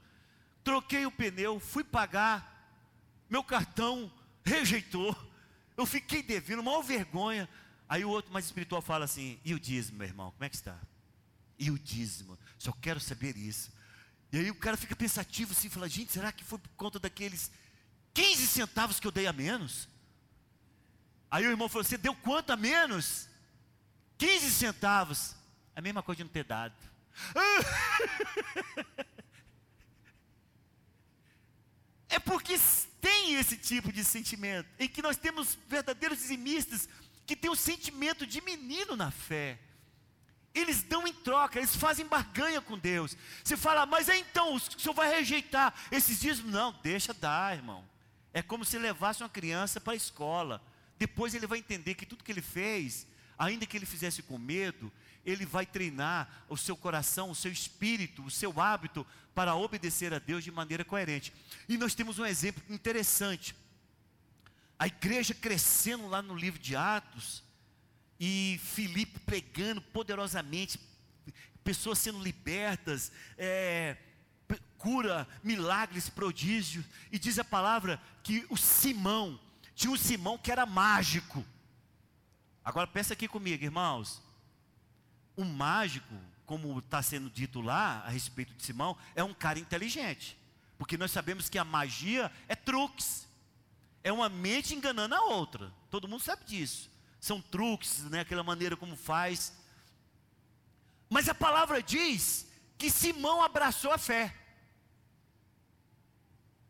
Troquei 0.63 1.05
o 1.05 1.11
pneu, 1.11 1.59
fui 1.59 1.83
pagar, 1.83 2.55
meu 3.29 3.43
cartão 3.43 4.11
rejeitou. 4.43 5.15
Eu 5.75 5.85
fiquei 5.85 6.23
devendo, 6.23 6.63
maior 6.63 6.81
vergonha. 6.81 7.49
Aí 7.87 8.05
o 8.05 8.09
outro 8.09 8.31
mais 8.31 8.45
espiritual 8.45 8.81
fala 8.81 9.05
assim: 9.05 9.39
e 9.43 9.53
o 9.53 9.59
dízimo, 9.59 9.97
meu 9.97 10.07
irmão, 10.07 10.31
como 10.31 10.43
é 10.43 10.49
que 10.49 10.55
está? 10.55 10.79
E 11.57 11.71
o 11.71 11.79
dízimo, 11.79 12.37
só 12.57 12.71
quero 12.71 12.99
saber 12.99 13.37
isso. 13.37 13.71
E 14.31 14.37
aí 14.37 14.51
o 14.51 14.55
cara 14.55 14.75
fica 14.75 14.95
pensativo 14.95 15.53
assim, 15.53 15.69
fala: 15.69 15.87
gente, 15.87 16.11
será 16.11 16.31
que 16.31 16.43
foi 16.43 16.59
por 16.59 16.69
conta 16.71 16.99
daqueles 16.99 17.51
15 18.13 18.47
centavos 18.47 18.99
que 18.99 19.07
eu 19.07 19.11
dei 19.11 19.27
a 19.27 19.33
menos? 19.33 19.87
Aí 21.29 21.45
o 21.45 21.49
irmão 21.49 21.69
falou: 21.69 21.83
Você 21.83 21.97
deu 21.97 22.15
quanto 22.15 22.51
a 22.51 22.57
menos? 22.57 23.27
15 24.17 24.51
centavos. 24.51 25.35
A 25.75 25.81
mesma 25.81 26.01
coisa 26.01 26.17
de 26.17 26.23
não 26.23 26.31
ter 26.31 26.43
dado. 26.43 26.75
É 32.07 32.19
porque 32.19 32.57
tem 33.01 33.35
esse 33.35 33.57
tipo 33.57 33.91
de 33.91 34.01
sentimento, 34.01 34.69
em 34.79 34.87
que 34.87 35.01
nós 35.01 35.17
temos 35.17 35.57
verdadeiros 35.67 36.19
dizimistas 36.19 36.87
que 37.25 37.35
têm 37.35 37.51
o 37.51 37.55
sentimento 37.55 38.25
de 38.25 38.39
menino 38.39 38.95
na 38.95 39.11
fé. 39.11 39.59
Eles 40.55 40.81
dão 40.81 41.05
em 41.05 41.13
troca, 41.13 41.59
eles 41.59 41.75
fazem 41.75 42.07
barganha 42.07 42.61
com 42.61 42.79
Deus. 42.79 43.15
Você 43.43 43.57
fala, 43.57 43.85
mas 43.85 44.07
é 44.07 44.17
então, 44.17 44.55
o 44.55 44.59
senhor 44.59 44.93
vai 44.93 45.13
rejeitar 45.13 45.73
esses 45.91 46.19
dias? 46.21 46.39
Não, 46.39 46.73
deixa 46.81 47.13
dar, 47.13 47.55
irmão. 47.55 47.85
É 48.33 48.41
como 48.41 48.63
se 48.63 48.79
levasse 48.79 49.21
uma 49.21 49.29
criança 49.29 49.81
para 49.81 49.93
a 49.93 49.97
escola. 49.97 50.61
Depois 50.97 51.35
ele 51.35 51.45
vai 51.45 51.59
entender 51.59 51.95
que 51.95 52.05
tudo 52.05 52.23
que 52.23 52.31
ele 52.31 52.41
fez, 52.41 53.05
ainda 53.37 53.65
que 53.65 53.75
ele 53.77 53.85
fizesse 53.85 54.23
com 54.23 54.37
medo, 54.37 54.91
ele 55.25 55.45
vai 55.45 55.65
treinar 55.65 56.45
o 56.47 56.55
seu 56.55 56.77
coração, 56.77 57.29
o 57.31 57.35
seu 57.35 57.51
espírito, 57.51 58.23
o 58.23 58.31
seu 58.31 58.59
hábito 58.59 59.05
para 59.33 59.55
obedecer 59.55 60.13
a 60.13 60.19
Deus 60.19 60.43
de 60.43 60.51
maneira 60.51 60.85
coerente. 60.85 61.33
E 61.67 61.77
nós 61.77 61.93
temos 61.93 62.17
um 62.17 62.25
exemplo 62.25 62.63
interessante. 62.69 63.55
A 64.79 64.87
igreja 64.87 65.33
crescendo 65.33 66.07
lá 66.07 66.21
no 66.21 66.35
livro 66.35 66.59
de 66.59 66.75
Atos, 66.75 67.43
e 68.19 68.59
Filipe 68.63 69.19
pregando 69.19 69.81
poderosamente, 69.81 70.79
pessoas 71.63 71.99
sendo 71.99 72.21
libertas, 72.21 73.11
é, 73.37 73.97
cura, 74.77 75.27
milagres, 75.43 76.09
prodígios, 76.09 76.85
e 77.11 77.17
diz 77.17 77.39
a 77.39 77.43
palavra 77.43 77.99
que 78.23 78.45
o 78.49 78.57
Simão, 78.57 79.39
tinha 79.73 79.91
um 79.91 79.97
Simão 79.97 80.37
que 80.37 80.51
era 80.51 80.65
mágico. 80.65 81.45
Agora 82.63 82.87
pensa 82.87 83.13
aqui 83.13 83.27
comigo, 83.27 83.63
irmãos. 83.63 84.21
O 85.35 85.43
mágico, 85.43 86.15
como 86.45 86.79
está 86.79 87.01
sendo 87.01 87.29
dito 87.29 87.61
lá 87.61 88.03
a 88.05 88.09
respeito 88.09 88.53
de 88.53 88.63
Simão, 88.63 88.97
é 89.15 89.23
um 89.23 89.33
cara 89.33 89.59
inteligente. 89.59 90.37
Porque 90.77 90.97
nós 90.97 91.11
sabemos 91.11 91.49
que 91.49 91.57
a 91.57 91.65
magia 91.65 92.31
é 92.47 92.55
truques. 92.55 93.27
É 94.03 94.11
uma 94.11 94.29
mente 94.29 94.73
enganando 94.73 95.15
a 95.15 95.25
outra. 95.25 95.73
Todo 95.89 96.07
mundo 96.07 96.21
sabe 96.21 96.45
disso. 96.45 96.89
São 97.25 97.41
truques, 97.41 98.03
né? 98.03 98.19
aquela 98.19 98.43
maneira 98.43 98.77
como 98.77 98.95
faz. 98.95 99.51
Mas 101.09 101.27
a 101.27 101.33
palavra 101.33 101.81
diz 101.81 102.45
que 102.77 102.91
Simão 102.91 103.41
abraçou 103.41 103.91
a 103.91 103.97
fé. 103.97 104.31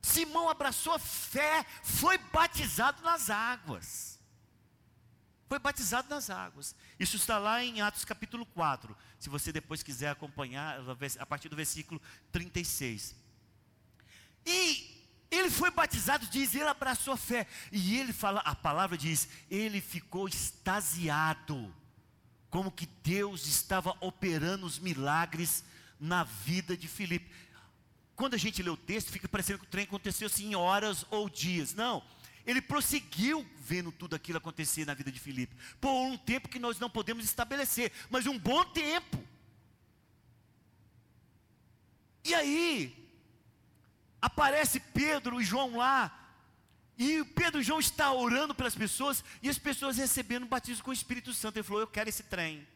Simão 0.01 0.47
abraçou 0.47 0.93
a 0.93 0.99
fé, 0.99 1.65
foi 1.83 2.17
batizado 2.17 3.03
nas 3.03 3.29
águas. 3.29 4.17
Foi 5.49 5.59
batizado 5.59 6.07
nas 6.07 6.29
águas. 6.29 6.73
Isso 6.97 7.17
está 7.17 7.37
lá 7.37 7.61
em 7.61 7.81
Atos 7.81 8.05
capítulo 8.05 8.45
4. 8.45 8.95
Se 9.19 9.27
você 9.27 9.51
depois 9.51 9.83
quiser 9.83 10.07
acompanhar, 10.07 10.79
a 11.19 11.25
partir 11.25 11.49
do 11.49 11.57
versículo 11.57 12.01
36. 12.31 13.13
E 14.45 14.94
ele 15.35 15.49
foi 15.49 15.71
batizado, 15.71 16.27
diz, 16.27 16.53
ele 16.53 16.67
abraçou 16.67 17.13
a 17.13 17.17
fé. 17.17 17.47
E 17.71 17.97
ele 17.97 18.13
fala, 18.13 18.39
a 18.41 18.55
palavra 18.55 18.97
diz, 18.97 19.27
ele 19.49 19.81
ficou 19.81 20.27
extasiado. 20.27 21.73
Como 22.49 22.71
que 22.71 22.85
Deus 23.03 23.47
estava 23.47 23.95
operando 23.99 24.65
os 24.65 24.79
milagres 24.79 25.63
na 25.99 26.23
vida 26.23 26.75
de 26.77 26.87
Filipe. 26.87 27.31
Quando 28.15 28.33
a 28.33 28.37
gente 28.37 28.63
lê 28.63 28.69
o 28.69 28.77
texto, 28.77 29.11
fica 29.11 29.27
parecendo 29.27 29.59
que 29.59 29.65
o 29.65 29.69
trem 29.69 29.83
aconteceu 29.83 30.27
assim 30.27 30.51
em 30.51 30.55
horas 30.55 31.05
ou 31.09 31.29
dias. 31.29 31.73
Não. 31.73 32.03
Ele 32.45 32.61
prosseguiu 32.61 33.45
vendo 33.59 33.91
tudo 33.91 34.15
aquilo 34.15 34.37
acontecer 34.37 34.85
na 34.85 34.93
vida 34.93 35.11
de 35.11 35.19
Filipe. 35.19 35.55
Por 35.81 35.89
um 35.89 36.17
tempo 36.17 36.47
que 36.47 36.59
nós 36.59 36.79
não 36.79 36.89
podemos 36.89 37.25
estabelecer, 37.25 37.91
mas 38.09 38.27
um 38.27 38.37
bom 38.37 38.63
tempo. 38.65 39.21
E 42.23 42.33
aí, 42.33 43.04
aparece 44.25 44.79
Pedro 44.79 45.39
e 45.39 45.45
João 45.45 45.77
lá. 45.77 46.11
E 46.97 47.23
Pedro 47.23 47.61
e 47.61 47.63
João 47.63 47.79
está 47.79 48.11
orando 48.11 48.55
pelas 48.55 48.75
pessoas 48.75 49.23
e 49.43 49.49
as 49.49 49.57
pessoas 49.57 49.97
recebendo 49.97 50.47
batismo 50.47 50.83
com 50.83 50.91
o 50.91 50.93
Espírito 50.93 51.33
Santo. 51.33 51.57
Ele 51.57 51.63
falou: 51.63 51.81
Eu 51.81 51.87
quero 51.87 52.09
esse 52.09 52.23
trem. 52.23 52.67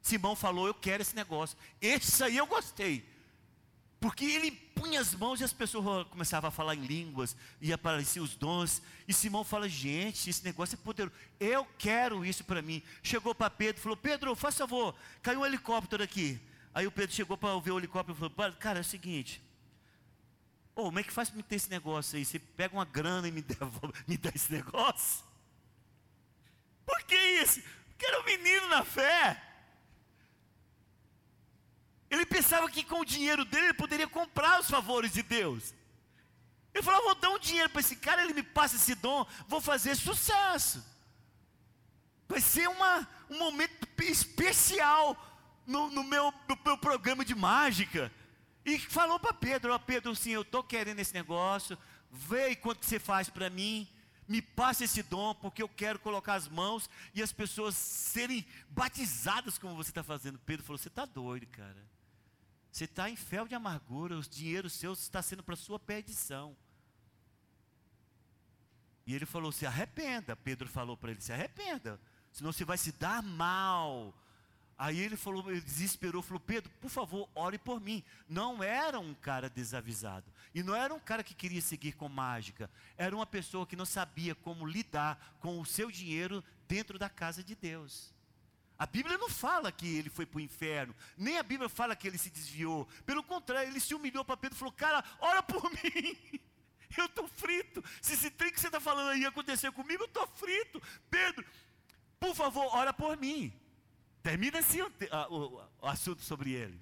Simão 0.00 0.34
falou: 0.34 0.66
Eu 0.66 0.74
quero 0.74 1.02
esse 1.02 1.14
negócio. 1.14 1.56
Esse 1.80 2.24
aí 2.24 2.36
eu 2.36 2.46
gostei. 2.46 3.08
Porque 4.00 4.24
ele 4.24 4.50
punha 4.50 5.00
as 5.00 5.14
mãos 5.14 5.40
e 5.40 5.44
as 5.44 5.52
pessoas 5.52 6.08
começavam 6.08 6.48
a 6.48 6.50
falar 6.50 6.74
em 6.74 6.84
línguas, 6.84 7.36
e 7.60 7.72
apareciam 7.72 8.24
os 8.24 8.34
dons. 8.34 8.82
E 9.06 9.12
Simão 9.12 9.44
fala: 9.44 9.68
gente, 9.68 10.28
esse 10.28 10.42
negócio 10.42 10.74
é 10.74 10.78
poderoso. 10.82 11.14
Eu 11.38 11.64
quero 11.78 12.24
isso 12.24 12.42
para 12.42 12.60
mim. 12.60 12.82
Chegou 13.02 13.32
para 13.34 13.50
Pedro 13.50 13.80
falou: 13.80 13.96
Pedro, 13.96 14.34
faz 14.34 14.56
favor, 14.56 14.96
caiu 15.22 15.40
um 15.40 15.46
helicóptero 15.46 16.02
aqui. 16.02 16.40
Aí 16.74 16.86
o 16.86 16.90
Pedro 16.90 17.14
chegou 17.14 17.36
para 17.36 17.56
ver 17.60 17.70
o 17.70 17.78
helicóptero 17.78 18.16
e 18.16 18.30
falou: 18.30 18.54
Cara, 18.54 18.80
é 18.80 18.82
o 18.82 18.84
seguinte. 18.84 19.40
Oh, 20.74 20.84
como 20.84 20.98
é 20.98 21.02
que 21.02 21.12
faz 21.12 21.28
para 21.28 21.36
me 21.36 21.42
ter 21.42 21.56
esse 21.56 21.70
negócio 21.70 22.16
aí? 22.16 22.24
Você 22.24 22.38
pega 22.38 22.74
uma 22.74 22.84
grana 22.84 23.28
e 23.28 23.32
me, 23.32 23.42
devolve, 23.42 23.92
me 24.06 24.16
dá 24.16 24.30
esse 24.34 24.52
negócio? 24.52 25.24
Por 26.84 27.02
que 27.04 27.16
isso? 27.16 27.62
Porque 27.88 28.06
era 28.06 28.20
um 28.20 28.24
menino 28.24 28.68
na 28.68 28.84
fé. 28.84 29.40
Ele 32.10 32.26
pensava 32.26 32.70
que 32.70 32.84
com 32.84 33.00
o 33.00 33.04
dinheiro 33.04 33.44
dele 33.44 33.66
ele 33.66 33.74
poderia 33.74 34.06
comprar 34.06 34.60
os 34.60 34.68
favores 34.68 35.12
de 35.12 35.22
Deus. 35.22 35.74
Ele 36.74 36.82
falou: 36.82 37.04
vou 37.04 37.14
dar 37.14 37.30
um 37.30 37.38
dinheiro 37.38 37.70
para 37.70 37.80
esse 37.80 37.96
cara, 37.96 38.22
ele 38.22 38.34
me 38.34 38.42
passa 38.42 38.76
esse 38.76 38.94
dom, 38.94 39.26
vou 39.46 39.60
fazer 39.60 39.94
sucesso. 39.94 40.84
Vai 42.28 42.40
ser 42.40 42.68
uma, 42.68 43.08
um 43.28 43.38
momento 43.38 43.86
especial 44.00 45.16
no, 45.66 45.90
no, 45.90 46.02
meu, 46.04 46.32
no 46.48 46.58
meu 46.64 46.78
programa 46.78 47.24
de 47.24 47.34
mágica. 47.34 48.10
E 48.64 48.78
falou 48.78 49.18
para 49.18 49.34
Pedro: 49.34 49.72
Ó, 49.72 49.78
Pedro, 49.78 50.14
sim, 50.14 50.30
eu 50.30 50.42
estou 50.42 50.62
querendo 50.62 51.00
esse 51.00 51.14
negócio, 51.14 51.76
vê 52.10 52.54
quanto 52.56 52.84
você 52.84 52.98
faz 52.98 53.28
para 53.28 53.50
mim 53.50 53.88
me 54.28 54.40
passe 54.40 54.84
esse 54.84 55.02
dom, 55.02 55.34
porque 55.34 55.62
eu 55.62 55.68
quero 55.68 55.98
colocar 55.98 56.34
as 56.34 56.48
mãos 56.48 56.88
e 57.14 57.22
as 57.22 57.32
pessoas 57.32 57.74
serem 57.74 58.46
batizadas 58.68 59.58
como 59.58 59.76
você 59.76 59.90
está 59.90 60.02
fazendo. 60.02 60.38
Pedro 60.38 60.64
falou: 60.64 60.78
Você 60.78 60.88
está 60.88 61.04
doido, 61.04 61.46
cara. 61.48 61.86
Você 62.70 62.84
está 62.84 63.10
em 63.10 63.16
fel 63.16 63.46
de 63.46 63.54
amargura, 63.54 64.16
os 64.16 64.26
dinheiros 64.28 64.72
seus 64.72 65.02
está 65.02 65.20
sendo 65.20 65.42
para 65.42 65.54
sua 65.54 65.78
perdição. 65.78 66.56
E 69.06 69.14
ele 69.14 69.26
falou: 69.26 69.52
se 69.52 69.66
arrependa. 69.66 70.34
Pedro 70.34 70.68
falou 70.68 70.96
para 70.96 71.10
ele: 71.10 71.20
se 71.20 71.32
arrependa, 71.32 72.00
senão 72.32 72.52
você 72.52 72.64
vai 72.64 72.78
se 72.78 72.92
dar 72.92 73.22
mal. 73.22 74.14
Aí 74.82 74.98
ele 74.98 75.16
falou, 75.16 75.48
ele 75.48 75.60
desesperou, 75.60 76.22
falou: 76.22 76.40
Pedro, 76.40 76.68
por 76.80 76.90
favor, 76.90 77.30
ore 77.36 77.56
por 77.56 77.80
mim. 77.80 78.02
Não 78.28 78.64
era 78.64 78.98
um 78.98 79.14
cara 79.14 79.48
desavisado. 79.48 80.28
E 80.52 80.60
não 80.60 80.74
era 80.74 80.92
um 80.92 80.98
cara 80.98 81.22
que 81.22 81.36
queria 81.36 81.60
seguir 81.60 81.92
com 81.92 82.08
mágica. 82.08 82.68
Era 82.96 83.14
uma 83.14 83.24
pessoa 83.24 83.64
que 83.64 83.76
não 83.76 83.86
sabia 83.86 84.34
como 84.34 84.66
lidar 84.66 85.36
com 85.38 85.60
o 85.60 85.64
seu 85.64 85.88
dinheiro 85.88 86.42
dentro 86.66 86.98
da 86.98 87.08
casa 87.08 87.44
de 87.44 87.54
Deus. 87.54 88.12
A 88.76 88.84
Bíblia 88.84 89.16
não 89.16 89.28
fala 89.28 89.70
que 89.70 89.86
ele 89.86 90.10
foi 90.10 90.26
para 90.26 90.38
o 90.38 90.40
inferno, 90.40 90.96
nem 91.16 91.38
a 91.38 91.44
Bíblia 91.44 91.68
fala 91.68 91.94
que 91.94 92.08
ele 92.08 92.18
se 92.18 92.28
desviou. 92.28 92.88
Pelo 93.06 93.22
contrário, 93.22 93.70
ele 93.70 93.78
se 93.78 93.94
humilhou 93.94 94.24
para 94.24 94.36
Pedro 94.36 94.56
e 94.56 94.58
falou: 94.58 94.72
Cara, 94.72 95.04
ora 95.20 95.44
por 95.44 95.62
mim. 95.80 96.40
Eu 96.98 97.04
estou 97.04 97.28
frito. 97.28 97.84
Se 98.00 98.14
esse 98.14 98.32
trem 98.32 98.50
que 98.50 98.58
você 98.58 98.66
está 98.66 98.80
falando 98.80 99.10
aí 99.10 99.24
acontecer 99.24 99.70
comigo, 99.70 100.02
eu 100.02 100.08
estou 100.08 100.26
frito. 100.26 100.82
Pedro, 101.08 101.46
por 102.18 102.34
favor, 102.34 102.66
ora 102.74 102.92
por 102.92 103.16
mim. 103.16 103.61
Termina 104.22 104.60
assim 104.60 104.80
o, 104.82 104.92
o, 105.30 105.62
o 105.80 105.86
assunto 105.86 106.22
sobre 106.22 106.52
ele. 106.52 106.80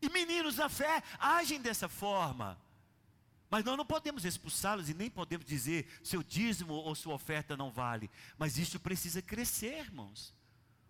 E 0.00 0.08
meninos 0.08 0.56
na 0.56 0.68
fé 0.68 1.02
agem 1.18 1.60
dessa 1.60 1.88
forma. 1.88 2.58
Mas 3.50 3.64
nós 3.64 3.76
não 3.76 3.84
podemos 3.84 4.24
expulsá-los 4.24 4.88
e 4.88 4.94
nem 4.94 5.10
podemos 5.10 5.46
dizer 5.46 5.86
seu 6.02 6.22
dízimo 6.22 6.72
ou 6.72 6.94
sua 6.94 7.14
oferta 7.14 7.56
não 7.56 7.70
vale. 7.70 8.10
Mas 8.38 8.56
isso 8.56 8.80
precisa 8.80 9.20
crescer, 9.20 9.78
irmãos. 9.78 10.34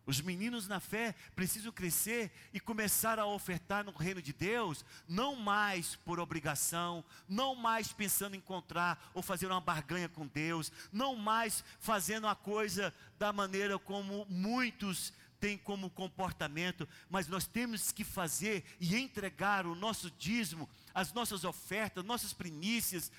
Os 0.04 0.20
meninos 0.20 0.66
na 0.66 0.80
fé 0.80 1.14
precisam 1.36 1.70
crescer 1.70 2.32
e 2.52 2.58
começar 2.58 3.18
a 3.18 3.26
ofertar 3.26 3.84
no 3.84 3.92
reino 3.92 4.20
de 4.20 4.32
Deus, 4.32 4.84
não 5.08 5.36
mais 5.36 5.94
por 5.94 6.18
obrigação, 6.18 7.04
não 7.28 7.54
mais 7.54 7.92
pensando 7.92 8.34
em 8.34 8.38
encontrar 8.38 9.10
ou 9.14 9.22
fazer 9.22 9.46
uma 9.46 9.60
barganha 9.60 10.08
com 10.08 10.26
Deus, 10.26 10.72
não 10.92 11.14
mais 11.14 11.62
fazendo 11.78 12.26
a 12.26 12.34
coisa 12.34 12.92
da 13.18 13.32
maneira 13.32 13.78
como 13.78 14.26
muitos 14.28 15.12
têm 15.42 15.58
como 15.58 15.90
comportamento, 15.90 16.88
mas 17.10 17.26
nós 17.26 17.48
temos 17.48 17.90
que 17.90 18.04
fazer 18.04 18.64
e 18.80 18.96
entregar 18.96 19.66
o 19.66 19.74
nosso 19.74 20.08
dízimo, 20.12 20.70
as 20.94 21.12
nossas 21.12 21.42
ofertas, 21.42 22.04
nossas 22.04 22.32
primícias, 22.32 23.10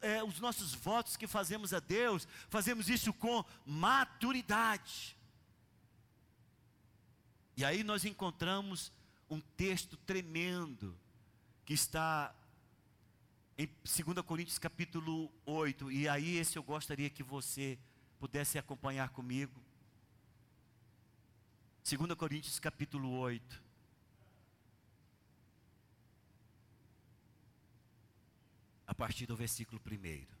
é, 0.00 0.22
os 0.24 0.40
nossos 0.40 0.74
votos 0.74 1.16
que 1.16 1.28
fazemos 1.28 1.72
a 1.72 1.78
Deus, 1.78 2.26
fazemos 2.50 2.88
isso 2.88 3.12
com 3.12 3.44
maturidade. 3.64 5.17
E 7.58 7.64
aí 7.64 7.82
nós 7.82 8.04
encontramos 8.04 8.92
um 9.28 9.40
texto 9.40 9.96
tremendo 9.96 10.96
que 11.64 11.74
está 11.74 12.32
em 13.58 13.66
2 13.66 14.24
Coríntios 14.24 14.60
capítulo 14.60 15.28
8, 15.44 15.90
e 15.90 16.08
aí 16.08 16.36
esse 16.36 16.56
eu 16.56 16.62
gostaria 16.62 17.10
que 17.10 17.24
você 17.24 17.76
pudesse 18.20 18.60
acompanhar 18.60 19.08
comigo. 19.08 19.60
2 21.82 22.14
Coríntios 22.14 22.60
capítulo 22.60 23.10
8. 23.10 23.60
A 28.86 28.94
partir 28.94 29.26
do 29.26 29.34
versículo 29.34 29.80
1. 29.84 30.37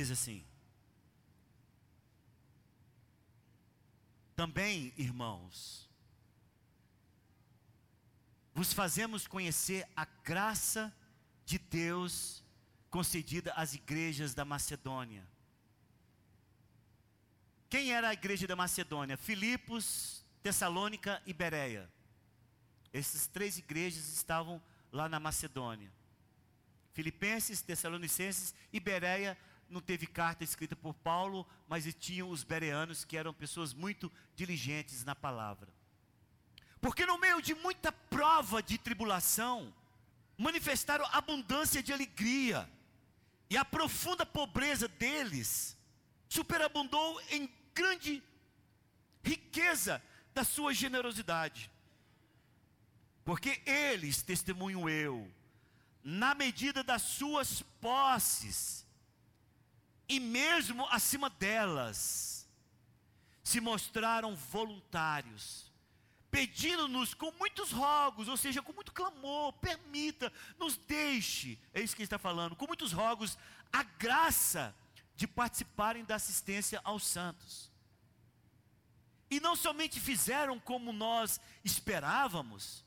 Diz 0.00 0.10
assim: 0.10 0.42
Também, 4.34 4.94
irmãos, 4.96 5.88
vos 8.54 8.72
fazemos 8.72 9.26
conhecer 9.26 9.86
a 9.94 10.06
graça 10.24 10.94
de 11.44 11.58
Deus 11.58 12.42
concedida 12.88 13.52
às 13.52 13.74
igrejas 13.74 14.32
da 14.32 14.44
Macedônia. 14.44 15.26
Quem 17.68 17.92
era 17.92 18.08
a 18.08 18.14
igreja 18.14 18.46
da 18.46 18.56
Macedônia? 18.56 19.18
Filipos, 19.18 20.24
Tessalônica 20.42 21.22
e 21.26 21.34
Bereia. 21.34 21.88
Essas 22.92 23.26
três 23.26 23.58
igrejas 23.58 24.08
estavam 24.08 24.60
lá 24.90 25.08
na 25.08 25.20
Macedônia. 25.20 25.92
Filipenses, 26.92 27.62
Tessalonicenses 27.62 28.54
e 28.72 28.80
Bereia 28.80 29.38
não 29.70 29.80
teve 29.80 30.06
carta 30.06 30.42
escrita 30.42 30.74
por 30.74 30.94
Paulo, 30.94 31.46
mas 31.68 31.92
tinham 31.94 32.28
os 32.28 32.42
bereanos 32.42 33.04
que 33.04 33.16
eram 33.16 33.32
pessoas 33.32 33.72
muito 33.72 34.10
diligentes 34.34 35.04
na 35.04 35.14
palavra. 35.14 35.68
Porque 36.80 37.06
no 37.06 37.18
meio 37.18 37.40
de 37.40 37.54
muita 37.54 37.92
prova 37.92 38.62
de 38.62 38.76
tribulação, 38.78 39.72
manifestaram 40.36 41.04
abundância 41.12 41.82
de 41.82 41.92
alegria, 41.92 42.68
e 43.48 43.56
a 43.56 43.64
profunda 43.64 44.24
pobreza 44.24 44.86
deles 44.88 45.76
superabundou 46.28 47.20
em 47.30 47.50
grande 47.74 48.22
riqueza 49.22 50.02
da 50.32 50.44
sua 50.44 50.72
generosidade. 50.72 51.70
Porque 53.24 53.60
eles, 53.66 54.22
testemunho 54.22 54.88
eu, 54.88 55.30
na 56.02 56.34
medida 56.34 56.82
das 56.82 57.02
suas 57.02 57.62
posses, 57.80 58.86
e 60.10 60.18
mesmo 60.18 60.84
acima 60.90 61.30
delas, 61.30 62.44
se 63.44 63.60
mostraram 63.60 64.34
voluntários, 64.34 65.72
pedindo-nos 66.32 67.14
com 67.14 67.30
muitos 67.38 67.70
rogos, 67.70 68.26
ou 68.26 68.36
seja, 68.36 68.60
com 68.60 68.72
muito 68.72 68.92
clamor, 68.92 69.52
permita, 69.52 70.32
nos 70.58 70.76
deixe, 70.76 71.56
é 71.72 71.80
isso 71.80 71.94
que 71.94 72.02
ele 72.02 72.06
está 72.06 72.18
falando, 72.18 72.56
com 72.56 72.66
muitos 72.66 72.90
rogos, 72.90 73.38
a 73.72 73.84
graça 73.84 74.74
de 75.14 75.28
participarem 75.28 76.04
da 76.04 76.16
assistência 76.16 76.80
aos 76.82 77.06
santos. 77.06 77.70
E 79.30 79.38
não 79.38 79.54
somente 79.54 80.00
fizeram 80.00 80.58
como 80.58 80.92
nós 80.92 81.40
esperávamos, 81.62 82.84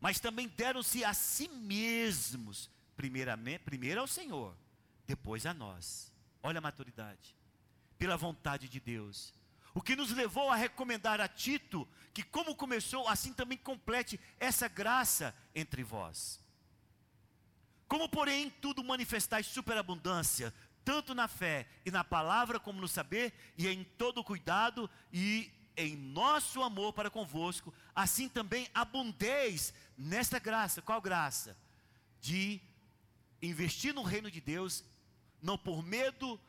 mas 0.00 0.20
também 0.20 0.46
deram-se 0.46 1.04
a 1.04 1.12
si 1.12 1.48
mesmos, 1.48 2.70
primeiramente, 2.94 3.64
primeiro 3.64 4.00
ao 4.00 4.06
Senhor, 4.06 4.56
depois 5.06 5.46
a 5.46 5.54
nós. 5.54 6.12
Olha 6.42 6.58
a 6.58 6.62
maturidade. 6.62 7.36
Pela 7.98 8.16
vontade 8.16 8.68
de 8.68 8.80
Deus. 8.80 9.32
O 9.74 9.80
que 9.80 9.96
nos 9.96 10.10
levou 10.10 10.50
a 10.50 10.56
recomendar 10.56 11.20
a 11.20 11.28
Tito 11.28 11.88
que, 12.12 12.22
como 12.22 12.54
começou, 12.54 13.08
assim 13.08 13.32
também 13.32 13.58
complete 13.58 14.20
essa 14.38 14.68
graça 14.68 15.34
entre 15.54 15.82
vós. 15.82 16.40
Como, 17.88 18.08
porém, 18.08 18.44
em 18.44 18.50
tudo 18.50 18.84
manifestais 18.84 19.46
superabundância, 19.46 20.54
tanto 20.84 21.14
na 21.14 21.26
fé 21.26 21.66
e 21.84 21.90
na 21.90 22.04
palavra 22.04 22.60
como 22.60 22.80
no 22.80 22.86
saber, 22.86 23.32
e 23.58 23.66
em 23.66 23.82
todo 23.82 24.22
cuidado 24.22 24.88
e 25.12 25.50
em 25.76 25.96
nosso 25.96 26.62
amor 26.62 26.92
para 26.92 27.10
convosco, 27.10 27.74
assim 27.94 28.28
também 28.28 28.68
abundeis 28.72 29.74
nesta 29.98 30.38
graça. 30.38 30.80
Qual 30.80 31.00
graça? 31.00 31.56
De 32.20 32.60
investir 33.42 33.92
no 33.92 34.02
reino 34.02 34.30
de 34.30 34.40
Deus 34.40 34.84
não 35.44 35.58
por 35.58 35.84
medo, 35.84 36.40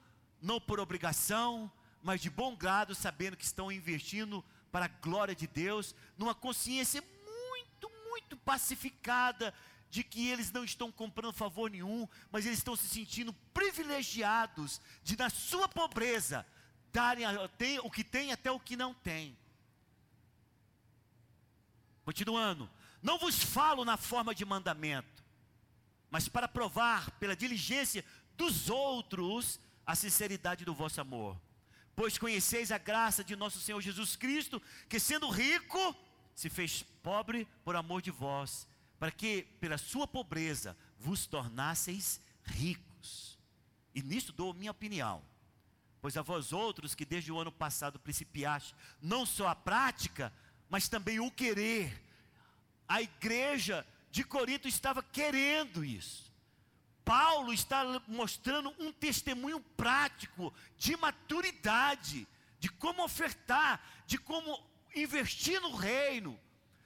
não 0.42 0.60
por 0.60 0.80
obrigação, 0.80 1.70
mas 2.02 2.22
de 2.22 2.30
bom 2.30 2.56
grado, 2.56 2.96
sabendo 2.96 3.36
que 3.36 3.44
estão 3.44 3.70
investindo 3.70 4.44
para 4.72 4.86
a 4.86 4.88
glória 4.88 5.36
de 5.36 5.46
Deus, 5.46 5.94
numa 6.18 6.34
consciência 6.34 7.02
muito, 7.02 7.92
muito 8.10 8.38
pacificada 8.38 9.54
de 9.90 10.02
que 10.02 10.30
eles 10.30 10.50
não 10.52 10.64
estão 10.64 10.92
comprando 10.92 11.34
favor 11.34 11.70
nenhum, 11.70 12.08
mas 12.32 12.46
eles 12.46 12.60
estão 12.60 12.76
se 12.76 12.88
sentindo 12.88 13.34
privilegiados 13.54 14.80
de, 15.04 15.18
na 15.18 15.30
sua 15.30 15.68
pobreza, 15.68 16.46
darem 16.94 17.26
tem, 17.58 17.80
o 17.80 17.92
que 17.92 18.04
tem 18.04 18.32
até 18.32 18.50
o 18.50 18.60
que 18.60 18.78
não 18.78 18.94
tem. 18.94 19.38
Continuando, 22.06 22.70
não 23.02 23.20
vos 23.20 23.44
falo 23.44 23.84
na 23.84 23.98
forma 23.98 24.34
de 24.34 24.46
mandamento, 24.46 25.24
mas 26.10 26.30
para 26.30 26.48
provar 26.48 27.12
pela 27.12 27.36
diligência 27.36 28.06
dos 28.38 28.70
outros 28.70 29.60
a 29.86 29.96
sinceridade 29.96 30.66
do 30.66 30.74
vosso 30.74 31.00
amor. 31.00 31.40
Pois 31.96 32.18
conheceis 32.18 32.72
a 32.72 32.78
graça 32.78 33.24
de 33.24 33.36
nosso 33.36 33.60
Senhor 33.60 33.80
Jesus 33.82 34.16
Cristo, 34.16 34.62
que 34.90 35.00
sendo 35.00 35.30
rico, 35.30 35.96
se 36.36 36.50
fez 36.50 36.84
pobre 37.02 37.48
por 37.64 37.76
amor 37.76 38.02
de 38.02 38.12
vós, 38.12 38.68
para 39.00 39.12
que 39.12 39.44
pela 39.60 39.78
sua 39.78 40.08
pobreza 40.08 40.76
vos 41.00 41.26
tornasseis 41.26 42.20
ricos. 42.44 43.38
E 43.94 44.02
nisto 44.02 44.34
dou 44.34 44.54
minha 44.54 44.72
opinião. 44.72 45.24
Pois 46.02 46.18
a 46.18 46.22
vós 46.22 46.52
outros 46.52 46.94
que 46.94 47.06
desde 47.06 47.32
o 47.32 47.40
ano 47.40 47.52
passado 47.52 47.98
principiaste, 47.98 48.76
não 49.02 49.26
só 49.26 49.48
a 49.48 49.56
prática, 49.56 50.32
mas 50.70 50.90
também 50.90 51.20
o 51.20 51.32
querer. 51.32 52.04
A 52.88 53.02
igreja 53.02 53.88
de 54.12 54.24
Corinto 54.24 54.68
estava 54.68 55.02
querendo 55.02 55.84
isso. 55.84 56.25
Paulo 57.06 57.54
está 57.54 58.02
mostrando 58.08 58.74
um 58.80 58.92
testemunho 58.92 59.60
prático 59.78 60.52
de 60.76 60.98
maturidade, 60.98 62.28
de 62.60 62.68
como 62.68 63.04
ofertar, 63.04 63.80
de 64.08 64.18
como 64.18 64.60
investir 64.96 65.62
no 65.62 65.76
reino, 65.76 66.38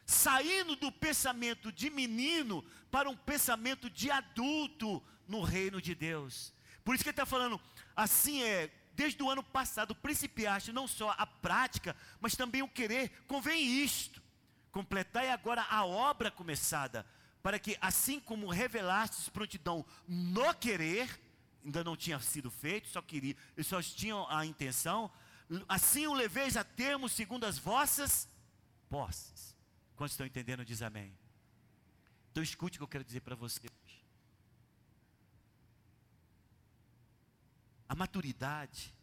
saindo 0.06 0.76
do 0.76 0.92
pensamento 0.92 1.72
de 1.72 1.90
menino 1.90 2.64
para 2.92 3.10
um 3.10 3.16
pensamento 3.16 3.90
de 3.90 4.12
adulto 4.12 5.02
no 5.26 5.42
reino 5.42 5.82
de 5.82 5.96
Deus. 5.96 6.54
Por 6.84 6.96
isso 6.96 7.04
que 7.04 7.10
ele 7.10 7.14
está 7.14 7.26
falando, 7.26 7.62
assim 7.96 8.44
é, 8.44 8.70
desde 8.94 9.24
o 9.24 9.30
ano 9.30 9.44
passado, 9.44 9.96
principiaste 9.96 10.74
não 10.74 10.86
só 10.86 11.16
a 11.18 11.26
prática, 11.26 11.96
mas 12.20 12.36
também 12.36 12.62
o 12.62 12.68
querer, 12.68 13.24
convém 13.28 13.64
isto, 13.64 14.22
completai 14.72 15.30
agora 15.30 15.66
a 15.70 15.86
obra 15.86 16.30
começada, 16.30 17.06
para 17.42 17.60
que 17.60 17.78
assim 17.80 18.20
como 18.20 18.50
revelastes 18.50 19.30
prontidão 19.30 19.86
no 20.08 20.54
querer, 20.54 21.20
ainda 21.64 21.84
não 21.84 21.96
tinha 21.96 22.20
sido 22.20 22.52
feito, 22.52 22.88
só 22.88 23.02
queria, 23.02 23.36
só 23.64 23.82
tinham 23.82 24.30
a 24.30 24.46
intenção, 24.46 25.12
assim 25.68 26.08
o 26.08 26.14
leveis 26.14 26.58
a 26.58 26.64
termo 26.64 27.08
segundo 27.08 27.46
as 27.46 27.58
vossas 27.58 28.28
posses. 28.90 29.56
Quantos 29.96 30.14
estão 30.14 30.26
entendendo, 30.26 30.66
diz 30.66 30.82
amém. 30.82 31.18
Então 32.32 32.44
escute 32.44 32.78
o 32.78 32.80
que 32.80 32.84
eu 32.84 32.88
quero 32.88 33.04
dizer 33.04 33.22
para 33.22 33.36
vocês. 33.36 33.72
A 37.88 37.96
maturidade 37.96 38.94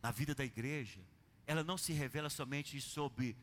na 0.00 0.10
vida 0.10 0.34
da 0.34 0.44
igreja, 0.44 1.00
ela 1.46 1.64
não 1.64 1.76
se 1.76 1.92
revela 1.92 2.30
somente 2.30 2.80
sobre 2.80 3.36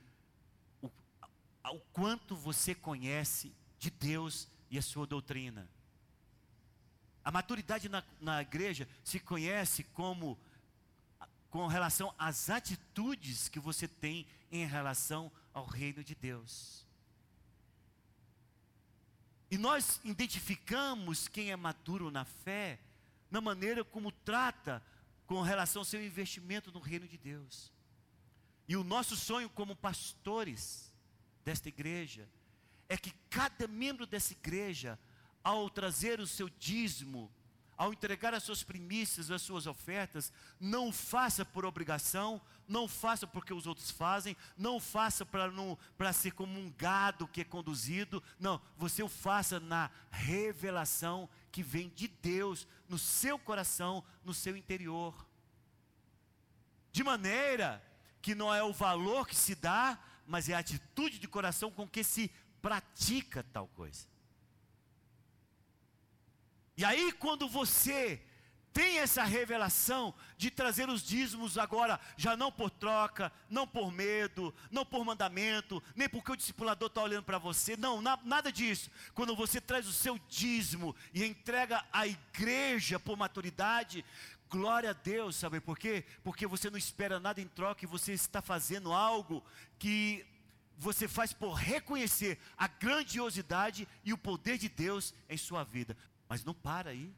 o 1.71 1.79
quanto 1.93 2.35
você 2.35 2.75
conhece 2.75 3.55
de 3.77 3.89
Deus 3.89 4.47
e 4.69 4.77
a 4.77 4.81
sua 4.81 5.05
doutrina. 5.05 5.69
A 7.23 7.31
maturidade 7.31 7.89
na, 7.89 8.03
na 8.19 8.41
igreja 8.41 8.87
se 9.03 9.19
conhece 9.19 9.83
como 9.83 10.39
com 11.49 11.67
relação 11.67 12.13
às 12.17 12.49
atitudes 12.49 13.47
que 13.47 13.59
você 13.59 13.87
tem 13.87 14.27
em 14.51 14.65
relação 14.65 15.31
ao 15.53 15.65
reino 15.65 16.03
de 16.03 16.13
Deus. 16.13 16.85
E 19.49 19.57
nós 19.57 20.01
identificamos 20.03 21.27
quem 21.27 21.51
é 21.51 21.55
maduro 21.55 22.11
na 22.11 22.25
fé 22.25 22.79
na 23.31 23.41
maneira 23.41 23.83
como 23.83 24.11
trata 24.11 24.83
com 25.25 25.41
relação 25.41 25.81
ao 25.81 25.85
seu 25.85 26.03
investimento 26.03 26.71
no 26.71 26.79
reino 26.79 27.07
de 27.07 27.17
Deus. 27.17 27.71
E 28.67 28.75
o 28.75 28.83
nosso 28.83 29.15
sonho 29.15 29.49
como 29.49 29.75
pastores 29.75 30.93
desta 31.45 31.69
igreja 31.69 32.27
é 32.89 32.97
que 32.97 33.11
cada 33.29 33.67
membro 33.67 34.05
dessa 34.05 34.33
igreja, 34.33 34.99
ao 35.43 35.69
trazer 35.69 36.19
o 36.19 36.27
seu 36.27 36.49
dízimo, 36.49 37.31
ao 37.77 37.91
entregar 37.91 38.33
as 38.33 38.43
suas 38.43 38.63
primícias, 38.63 39.29
as 39.29 39.41
suas 39.41 39.67
ofertas, 39.67 40.31
não 40.59 40.91
faça 40.91 41.43
por 41.43 41.65
obrigação, 41.65 42.41
não 42.67 42.87
faça 42.87 43.27
porque 43.27 43.53
os 43.53 43.67
outros 43.67 43.91
fazem, 43.91 44.35
não 44.57 44.79
faça 44.79 45.25
para 45.25 46.13
ser 46.13 46.31
como 46.31 46.59
um 46.59 46.71
gado 46.71 47.27
que 47.27 47.41
é 47.41 47.43
conduzido, 47.43 48.23
não, 48.39 48.61
você 48.77 49.03
o 49.03 49.09
faça 49.09 49.59
na 49.59 49.91
revelação 50.09 51.29
que 51.51 51.61
vem 51.61 51.89
de 51.89 52.07
Deus 52.07 52.67
no 52.87 52.97
seu 52.97 53.37
coração, 53.37 54.03
no 54.23 54.33
seu 54.33 54.55
interior. 54.55 55.13
De 56.91 57.03
maneira 57.03 57.83
que 58.21 58.33
não 58.33 58.53
é 58.53 58.63
o 58.63 58.73
valor 58.73 59.27
que 59.27 59.35
se 59.35 59.53
dá, 59.53 59.99
mas 60.25 60.49
é 60.49 60.53
a 60.53 60.59
atitude 60.59 61.19
de 61.19 61.27
coração 61.27 61.71
com 61.71 61.87
que 61.87 62.03
se 62.03 62.31
pratica 62.61 63.43
tal 63.53 63.67
coisa. 63.67 64.07
E 66.77 66.83
aí, 66.83 67.11
quando 67.13 67.47
você 67.47 68.24
tem 68.75 68.99
essa 68.99 69.23
revelação 69.23 70.13
de 70.37 70.51
trazer 70.51 70.89
os 70.89 71.01
dízimos 71.01 71.57
agora, 71.57 71.97
já 72.17 72.35
não 72.35 72.51
por 72.51 72.69
troca, 72.69 73.31
não 73.49 73.65
por 73.65 73.89
medo, 73.89 74.53
não 74.69 74.85
por 74.85 75.05
mandamento, 75.05 75.81
nem 75.95 76.09
porque 76.09 76.33
o 76.33 76.35
discipulador 76.35 76.89
está 76.89 77.01
olhando 77.01 77.23
para 77.23 77.37
você, 77.37 77.77
não, 77.77 78.01
na, 78.01 78.19
nada 78.25 78.51
disso. 78.51 78.91
Quando 79.13 79.33
você 79.33 79.61
traz 79.61 79.87
o 79.87 79.93
seu 79.93 80.19
dízimo 80.27 80.93
e 81.13 81.23
entrega 81.23 81.85
à 81.89 82.05
igreja 82.05 82.99
por 82.99 83.15
maturidade, 83.15 84.03
glória 84.49 84.89
a 84.89 84.93
Deus, 84.93 85.37
sabe 85.37 85.61
por 85.61 85.79
quê? 85.79 86.03
Porque 86.21 86.45
você 86.45 86.69
não 86.69 86.77
espera 86.77 87.17
nada 87.17 87.39
em 87.39 87.47
troca 87.47 87.85
e 87.85 87.87
você 87.87 88.11
está 88.11 88.41
fazendo 88.41 88.91
algo 88.91 89.41
que 89.79 90.25
você 90.77 91.07
faz 91.07 91.31
por 91.31 91.53
reconhecer 91.53 92.37
a 92.57 92.67
grandiosidade 92.67 93.87
e 94.03 94.11
o 94.11 94.17
poder 94.17 94.57
de 94.57 94.67
Deus 94.67 95.13
em 95.29 95.37
sua 95.37 95.63
vida. 95.63 95.95
Mas 96.27 96.43
não 96.43 96.53
para 96.53 96.89
aí. 96.89 97.15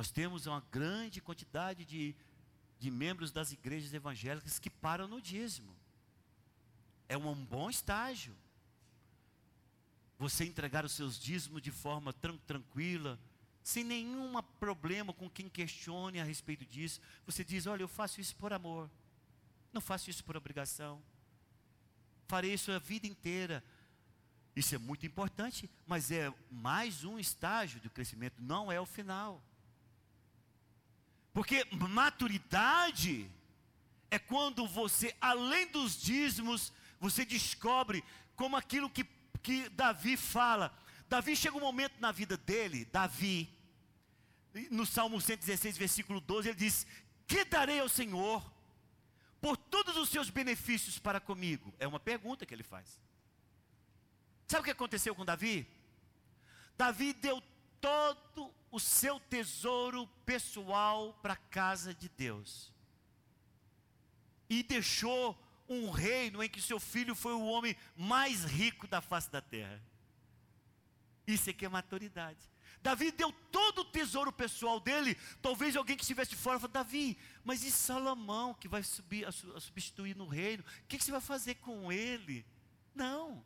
Nós 0.00 0.10
temos 0.10 0.46
uma 0.46 0.64
grande 0.72 1.20
quantidade 1.20 1.84
de, 1.84 2.16
de 2.78 2.90
membros 2.90 3.30
das 3.30 3.52
igrejas 3.52 3.92
evangélicas 3.92 4.58
que 4.58 4.70
param 4.70 5.06
no 5.06 5.20
dízimo. 5.20 5.76
É 7.06 7.18
um 7.18 7.34
bom 7.44 7.68
estágio. 7.68 8.34
Você 10.18 10.46
entregar 10.46 10.86
os 10.86 10.92
seus 10.92 11.18
dízimos 11.18 11.60
de 11.60 11.70
forma 11.70 12.14
tran 12.14 12.38
tranquila, 12.46 13.20
sem 13.62 13.84
nenhum 13.84 14.42
problema 14.58 15.12
com 15.12 15.28
quem 15.28 15.50
questione 15.50 16.18
a 16.18 16.24
respeito 16.24 16.64
disso. 16.64 16.98
Você 17.26 17.44
diz: 17.44 17.66
Olha, 17.66 17.82
eu 17.82 17.88
faço 17.88 18.22
isso 18.22 18.34
por 18.36 18.54
amor, 18.54 18.90
não 19.70 19.82
faço 19.82 20.08
isso 20.08 20.24
por 20.24 20.34
obrigação. 20.34 21.02
Farei 22.26 22.54
isso 22.54 22.72
a 22.72 22.78
vida 22.78 23.06
inteira 23.06 23.62
isso 24.54 24.74
é 24.74 24.78
muito 24.78 25.06
importante, 25.06 25.70
mas 25.86 26.10
é 26.10 26.32
mais 26.50 27.04
um 27.04 27.18
estágio 27.18 27.80
do 27.80 27.88
crescimento, 27.90 28.42
não 28.42 28.70
é 28.70 28.80
o 28.80 28.86
final. 28.86 29.42
Porque 31.32 31.66
maturidade 31.72 33.30
é 34.10 34.18
quando 34.18 34.66
você, 34.66 35.14
além 35.20 35.66
dos 35.68 36.00
dízimos, 36.00 36.72
você 36.98 37.24
descobre 37.24 38.04
como 38.34 38.56
aquilo 38.56 38.90
que, 38.90 39.04
que 39.42 39.68
Davi 39.70 40.16
fala. 40.16 40.76
Davi 41.08 41.36
chega 41.36 41.56
um 41.56 41.60
momento 41.60 42.00
na 42.00 42.10
vida 42.10 42.36
dele, 42.36 42.84
Davi, 42.86 43.48
no 44.70 44.84
Salmo 44.84 45.20
116, 45.20 45.76
versículo 45.78 46.20
12, 46.20 46.48
ele 46.48 46.58
diz: 46.58 46.86
Que 47.26 47.44
darei 47.44 47.80
ao 47.80 47.88
Senhor 47.88 48.52
por 49.40 49.56
todos 49.56 49.96
os 49.96 50.08
seus 50.08 50.30
benefícios 50.30 50.98
para 50.98 51.20
comigo? 51.20 51.72
É 51.78 51.86
uma 51.86 52.00
pergunta 52.00 52.44
que 52.44 52.52
ele 52.52 52.62
faz. 52.62 53.00
Sabe 54.48 54.62
o 54.62 54.64
que 54.64 54.70
aconteceu 54.70 55.14
com 55.14 55.24
Davi? 55.24 55.66
Davi 56.76 57.12
deu 57.12 57.40
todo 57.80 58.52
o 58.70 58.78
seu 58.78 59.18
tesouro 59.18 60.06
pessoal 60.24 61.12
para 61.22 61.34
a 61.34 61.36
casa 61.36 61.94
de 61.94 62.08
Deus. 62.08 62.72
E 64.48 64.62
deixou 64.62 65.38
um 65.68 65.90
reino 65.90 66.42
em 66.42 66.48
que 66.48 66.60
seu 66.60 66.80
filho 66.80 67.14
foi 67.14 67.32
o 67.32 67.44
homem 67.44 67.76
mais 67.96 68.44
rico 68.44 68.86
da 68.86 69.00
face 69.00 69.30
da 69.30 69.40
terra. 69.40 69.80
Isso 71.26 71.48
é 71.50 71.52
que 71.52 71.64
é 71.64 71.68
maturidade. 71.68 72.50
Davi 72.82 73.12
deu 73.12 73.30
todo 73.52 73.80
o 73.82 73.84
tesouro 73.84 74.32
pessoal 74.32 74.80
dele. 74.80 75.16
Talvez 75.42 75.76
alguém 75.76 75.96
que 75.96 76.02
estivesse 76.02 76.34
fora 76.34 76.58
falou: 76.58 76.72
Davi, 76.72 77.16
mas 77.44 77.62
e 77.62 77.70
Salomão 77.70 78.54
que 78.54 78.68
vai 78.68 78.82
subir, 78.82 79.26
a 79.26 79.32
substituir 79.32 80.16
no 80.16 80.26
reino? 80.26 80.64
O 80.64 80.86
que, 80.88 80.98
que 80.98 81.04
você 81.04 81.12
vai 81.12 81.20
fazer 81.20 81.56
com 81.56 81.92
ele? 81.92 82.44
Não 82.94 83.44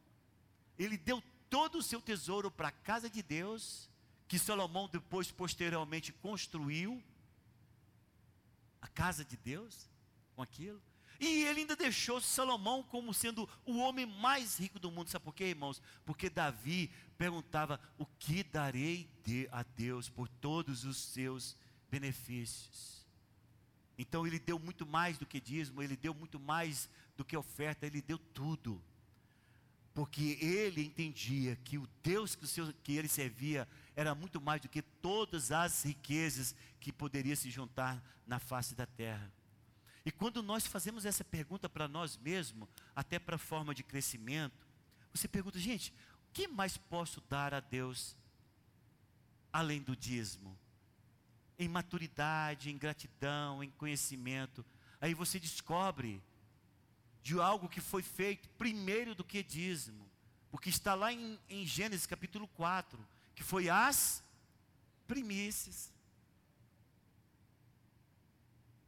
ele 0.79 0.97
deu 0.97 1.23
todo 1.49 1.79
o 1.79 1.83
seu 1.83 2.01
tesouro 2.01 2.51
para 2.51 2.69
a 2.69 2.73
casa 2.73 3.09
de 3.09 3.23
Deus, 3.23 3.89
que 4.35 4.39
Salomão 4.41 4.89
depois 4.89 5.31
posteriormente 5.31 6.13
construiu 6.13 7.01
a 8.83 8.89
casa 8.89 9.25
de 9.25 9.37
Deus 9.37 9.89
com 10.35 10.43
aquilo. 10.43 10.83
E 11.21 11.45
ele 11.45 11.61
ainda 11.61 11.77
deixou 11.77 12.21
Salomão 12.21 12.83
como 12.83 13.15
sendo 13.15 13.49
o 13.65 13.79
homem 13.79 14.05
mais 14.05 14.59
rico 14.59 14.81
do 14.81 14.91
mundo. 14.91 15.09
Sabe 15.09 15.25
por 15.25 15.37
quê, 15.37 15.45
irmãos? 15.45 15.81
Porque 16.05 16.29
Davi 16.29 16.91
perguntava: 17.17 17.79
O 17.97 18.05
que 18.05 18.43
darei 18.43 19.09
a 19.53 19.63
Deus 19.63 20.09
por 20.09 20.27
todos 20.27 20.85
os 20.85 20.97
seus 20.97 21.57
benefícios? 21.89 23.07
Então 23.97 24.27
ele 24.27 24.41
deu 24.41 24.59
muito 24.59 24.85
mais 24.85 25.17
do 25.17 25.27
que 25.27 25.41
dízimo, 25.41 25.81
ele 25.81 25.97
deu 25.97 26.13
muito 26.13 26.41
mais 26.41 26.91
do 27.17 27.25
que 27.25 27.37
oferta, 27.37 27.87
ele 27.87 28.03
deu 28.03 28.19
tudo 28.19 28.83
porque 29.95 30.37
ele 30.41 30.85
entendia 30.85 31.57
que 31.65 31.79
o 31.79 31.89
Deus 32.03 32.35
que, 32.35 32.45
o 32.45 32.49
seu, 32.49 32.75
que, 32.83 32.97
ele 32.97 33.07
servia 33.07 33.67
era 33.97 34.15
muito 34.15 34.41
mais 34.41 34.61
do 34.61 34.69
que 34.69 34.83
todas 34.83 35.53
as 35.53 35.85
riquezas 35.85 36.55
que 36.81 36.93
poderia 36.93 37.37
se 37.37 37.51
juntar 37.51 38.03
na 38.27 38.39
face 38.39 38.75
da 38.75 38.87
terra. 38.87 39.33
E 40.05 40.11
quando 40.11 40.43
nós 40.43 40.67
fazemos 40.67 41.07
essa 41.07 41.25
pergunta 41.25 41.69
para 41.69 41.89
nós 41.89 42.17
mesmos, 42.17 42.69
até 42.95 43.19
para 43.19 43.37
a 43.37 43.39
forma 43.39 43.75
de 43.75 43.83
crescimento, 43.83 44.67
você 45.13 45.27
pergunta, 45.27 45.59
gente, 45.59 45.93
o 46.29 46.33
que 46.33 46.47
mais 46.47 46.77
posso 46.77 47.21
dar 47.23 47.55
a 47.55 47.61
Deus 47.61 48.17
além 49.53 49.81
do 49.81 49.97
dízimo? 49.97 50.59
Em 51.59 51.69
maturidade, 51.69 52.71
em 52.71 52.77
gratidão, 52.77 53.63
em 53.63 53.71
conhecimento. 53.71 54.65
Aí 55.01 55.15
você 55.15 55.39
descobre 55.39 56.23
de 57.23 57.41
algo 57.41 57.69
que 57.69 57.81
foi 57.81 58.03
feito 58.03 58.49
primeiro 58.51 59.15
do 59.15 59.25
que 59.25 59.43
dízimo. 59.43 60.11
Porque 60.51 60.69
está 60.69 60.95
lá 60.95 61.13
em, 61.13 61.39
em 61.49 61.67
Gênesis 61.67 62.07
capítulo 62.07 62.47
4, 62.49 62.99
que 63.35 63.43
foi 63.43 63.69
as 63.69 64.23
primícias. 65.07 65.93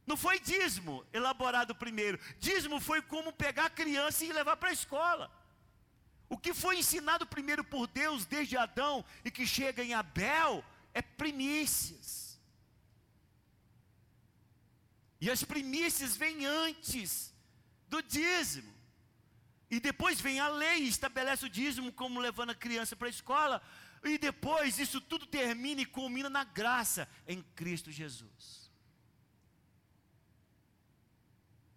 Não 0.05 0.15
foi 0.15 0.39
dízimo 0.39 1.05
elaborado 1.11 1.75
primeiro. 1.75 2.17
Dízimo 2.39 2.79
foi 2.79 3.01
como 3.01 3.33
pegar 3.33 3.65
a 3.65 3.69
criança 3.69 4.23
e 4.23 4.31
levar 4.31 4.55
para 4.55 4.69
a 4.69 4.73
escola. 4.73 5.29
O 6.29 6.37
que 6.37 6.53
foi 6.53 6.79
ensinado 6.79 7.27
primeiro 7.27 7.63
por 7.63 7.87
Deus 7.87 8.25
desde 8.25 8.57
Adão 8.57 9.03
e 9.23 9.29
que 9.29 9.45
chega 9.45 9.83
em 9.83 9.93
Abel 9.93 10.63
é 10.93 11.01
primícias. 11.01 12.39
E 15.19 15.29
as 15.29 15.43
primícias 15.43 16.15
vêm 16.15 16.45
antes 16.45 17.33
do 17.89 18.01
dízimo. 18.01 18.73
E 19.69 19.79
depois 19.79 20.21
vem 20.21 20.39
a 20.39 20.47
lei 20.47 20.83
estabelece 20.83 21.45
o 21.45 21.49
dízimo 21.49 21.91
como 21.91 22.19
levando 22.19 22.51
a 22.51 22.55
criança 22.55 22.95
para 22.95 23.07
a 23.07 23.09
escola. 23.09 23.61
E 24.03 24.17
depois 24.17 24.79
isso 24.79 25.01
tudo 25.01 25.25
termina 25.25 25.81
e 25.81 25.85
culmina 25.85 26.29
na 26.29 26.43
graça 26.43 27.09
em 27.27 27.41
Cristo 27.55 27.91
Jesus. 27.91 28.71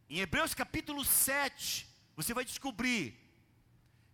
Em 0.08 0.18
Hebreus 0.18 0.54
capítulo 0.54 1.04
7, 1.04 1.88
você 2.16 2.34
vai 2.34 2.44
descobrir 2.44 3.18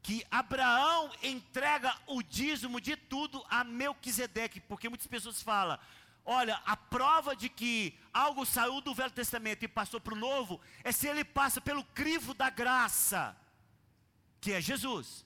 que 0.06 0.24
Abraão 0.30 1.10
entrega 1.20 1.92
o 2.06 2.22
dízimo 2.22 2.80
de 2.80 2.94
tudo 2.94 3.44
a 3.50 3.64
Melquisedeque, 3.64 4.60
porque 4.60 4.88
muitas 4.88 5.08
pessoas 5.08 5.42
falam, 5.42 5.76
olha, 6.24 6.62
a 6.64 6.76
prova 6.76 7.34
de 7.34 7.48
que 7.48 7.98
algo 8.12 8.46
saiu 8.46 8.80
do 8.80 8.94
Velho 8.94 9.10
Testamento 9.10 9.64
e 9.64 9.68
passou 9.68 10.00
para 10.00 10.14
o 10.14 10.16
Novo, 10.16 10.60
é 10.84 10.92
se 10.92 11.08
ele 11.08 11.24
passa 11.24 11.60
pelo 11.60 11.82
crivo 11.82 12.34
da 12.34 12.48
graça, 12.48 13.36
que 14.40 14.52
é 14.52 14.60
Jesus. 14.60 15.25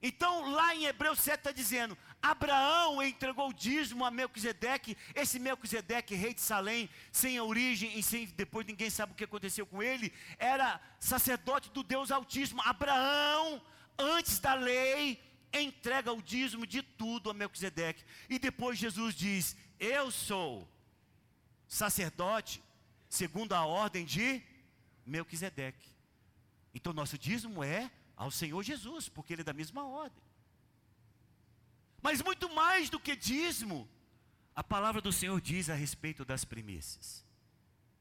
Então, 0.00 0.52
lá 0.52 0.74
em 0.74 0.84
Hebreus 0.84 1.18
7 1.20 1.38
está 1.38 1.52
dizendo: 1.52 1.98
Abraão 2.22 3.02
entregou 3.02 3.48
o 3.48 3.52
dízimo 3.52 4.04
a 4.04 4.10
Melquisedeque, 4.10 4.96
esse 5.14 5.38
Melquisedeque, 5.38 6.14
rei 6.14 6.34
de 6.34 6.40
Salém, 6.40 6.88
sem 7.10 7.40
origem 7.40 7.98
e 7.98 8.02
sem 8.02 8.26
depois 8.26 8.66
ninguém 8.66 8.90
sabe 8.90 9.12
o 9.12 9.16
que 9.16 9.24
aconteceu 9.24 9.66
com 9.66 9.82
ele, 9.82 10.12
era 10.38 10.80
sacerdote 11.00 11.70
do 11.70 11.82
Deus 11.82 12.10
Altíssimo. 12.10 12.62
Abraão 12.62 13.60
antes 13.98 14.38
da 14.38 14.54
lei, 14.54 15.20
entrega 15.52 16.12
o 16.12 16.22
dízimo 16.22 16.66
de 16.66 16.82
tudo 16.82 17.30
a 17.30 17.34
Melquisedeque. 17.34 18.04
E 18.28 18.38
depois 18.38 18.78
Jesus 18.78 19.14
diz: 19.14 19.56
Eu 19.80 20.10
sou 20.10 20.68
sacerdote 21.66 22.62
segundo 23.08 23.52
a 23.52 23.64
ordem 23.64 24.04
de 24.04 24.42
Melquisedeque. 25.04 25.88
Então 26.72 26.92
nosso 26.92 27.18
dízimo 27.18 27.64
é 27.64 27.90
ao 28.18 28.32
Senhor 28.32 28.60
Jesus, 28.64 29.08
porque 29.08 29.32
ele 29.32 29.42
é 29.42 29.44
da 29.44 29.52
mesma 29.52 29.86
ordem. 29.86 30.22
Mas 32.02 32.20
muito 32.20 32.52
mais 32.52 32.90
do 32.90 32.98
que 32.98 33.14
dízimo, 33.14 33.88
a 34.56 34.64
palavra 34.64 35.00
do 35.00 35.12
Senhor 35.12 35.40
diz 35.40 35.70
a 35.70 35.74
respeito 35.74 36.24
das 36.24 36.44
primícias. 36.44 37.24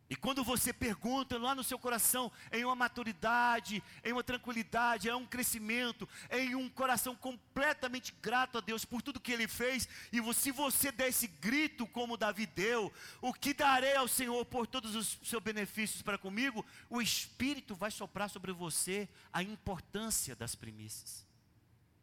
E 0.10 0.16
quando 0.16 0.42
você 0.42 0.72
pergunta 0.72 1.38
lá 1.38 1.54
no 1.54 1.64
seu 1.64 1.78
coração, 1.78 2.32
em 2.54 2.64
uma 2.64 2.76
maturidade, 2.76 3.84
em 4.06 4.14
uma 4.14 4.24
tranquilidade, 4.24 5.10
em 5.10 5.14
um 5.14 5.26
crescimento, 5.26 6.08
em 6.32 6.56
um 6.56 6.70
coração 6.70 7.14
completamente 7.14 8.14
grato 8.22 8.58
a 8.58 8.62
Deus 8.62 8.86
por 8.86 9.02
tudo 9.02 9.20
que 9.20 9.34
Ele 9.34 9.50
fez, 9.50 9.88
e 10.14 10.34
se 10.34 10.50
você 10.52 10.94
der 10.94 11.10
esse 11.10 11.28
grito 11.28 11.86
como 11.86 12.16
Davi 12.16 12.46
deu, 12.46 12.92
o 13.22 13.34
que 13.34 13.54
darei 13.54 13.98
ao 13.98 14.08
Senhor 14.08 14.46
por 14.46 14.66
todos 14.66 14.96
os 14.96 15.20
seus 15.24 15.44
benefícios 15.44 16.02
para 16.02 16.18
comigo, 16.18 16.66
o 16.90 17.02
Espírito 17.02 17.76
vai 17.76 17.92
soprar 17.92 18.30
sobre 18.30 18.54
você 18.54 19.10
a 19.34 19.44
importância 19.44 20.38
das 20.38 20.56
primícias. 20.56 21.28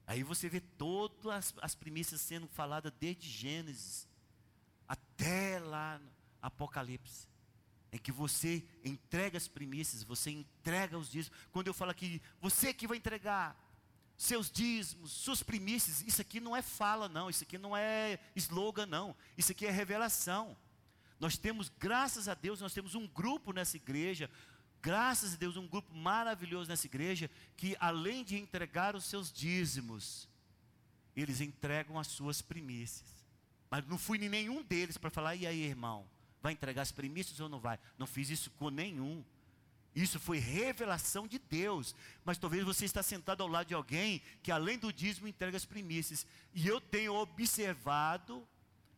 Aí 0.06 0.22
você 0.22 0.50
vê 0.50 0.60
todas 0.60 1.26
as, 1.26 1.54
as 1.62 1.74
primícias 1.74 2.20
sendo 2.20 2.46
faladas 2.48 2.92
desde 3.00 3.30
Gênesis 3.30 4.06
até 4.86 5.58
lá 5.58 5.98
no 5.98 6.10
Apocalipse 6.42 7.33
em 7.94 7.98
que 7.98 8.10
você 8.10 8.66
entrega 8.84 9.38
as 9.38 9.46
primícias, 9.46 10.02
você 10.02 10.28
entrega 10.28 10.98
os 10.98 11.08
dízimos. 11.08 11.38
Quando 11.52 11.68
eu 11.68 11.72
falo 11.72 11.92
aqui, 11.92 12.20
você 12.40 12.74
que 12.74 12.88
vai 12.88 12.96
entregar 12.96 13.56
seus 14.16 14.50
dízimos, 14.50 15.12
suas 15.12 15.44
primícias, 15.44 16.02
isso 16.02 16.20
aqui 16.20 16.40
não 16.40 16.56
é 16.56 16.60
fala, 16.60 17.08
não, 17.08 17.30
isso 17.30 17.44
aqui 17.44 17.56
não 17.56 17.76
é 17.76 18.18
slogan, 18.34 18.84
não, 18.86 19.14
isso 19.38 19.52
aqui 19.52 19.64
é 19.64 19.70
revelação. 19.70 20.56
Nós 21.20 21.38
temos, 21.38 21.68
graças 21.68 22.26
a 22.26 22.34
Deus, 22.34 22.60
nós 22.60 22.74
temos 22.74 22.96
um 22.96 23.06
grupo 23.06 23.52
nessa 23.52 23.76
igreja, 23.76 24.28
graças 24.82 25.34
a 25.34 25.36
Deus, 25.36 25.56
um 25.56 25.68
grupo 25.68 25.94
maravilhoso 25.94 26.68
nessa 26.68 26.88
igreja, 26.88 27.30
que 27.56 27.76
além 27.78 28.24
de 28.24 28.36
entregar 28.36 28.96
os 28.96 29.04
seus 29.04 29.32
dízimos, 29.32 30.28
eles 31.14 31.40
entregam 31.40 31.96
as 31.96 32.08
suas 32.08 32.42
primícias. 32.42 33.08
Mas 33.70 33.86
não 33.86 33.98
fui 33.98 34.18
em 34.18 34.28
nenhum 34.28 34.64
deles 34.64 34.98
para 34.98 35.10
falar, 35.10 35.36
e 35.36 35.46
aí, 35.46 35.62
irmão? 35.62 36.12
Vai 36.44 36.52
entregar 36.52 36.82
as 36.82 36.92
primícias 36.92 37.40
ou 37.40 37.48
não 37.48 37.58
vai? 37.58 37.78
Não 37.96 38.06
fiz 38.06 38.28
isso 38.28 38.50
com 38.50 38.68
nenhum. 38.68 39.24
Isso 39.94 40.20
foi 40.20 40.38
revelação 40.38 41.26
de 41.26 41.38
Deus. 41.38 41.94
Mas 42.22 42.36
talvez 42.36 42.62
você 42.62 42.84
está 42.84 43.02
sentado 43.02 43.42
ao 43.42 43.48
lado 43.48 43.68
de 43.68 43.72
alguém 43.72 44.20
que 44.42 44.52
além 44.52 44.78
do 44.78 44.92
dízimo 44.92 45.26
entrega 45.26 45.56
as 45.56 45.64
primícias. 45.64 46.26
E 46.52 46.68
eu 46.68 46.82
tenho 46.82 47.14
observado, 47.14 48.46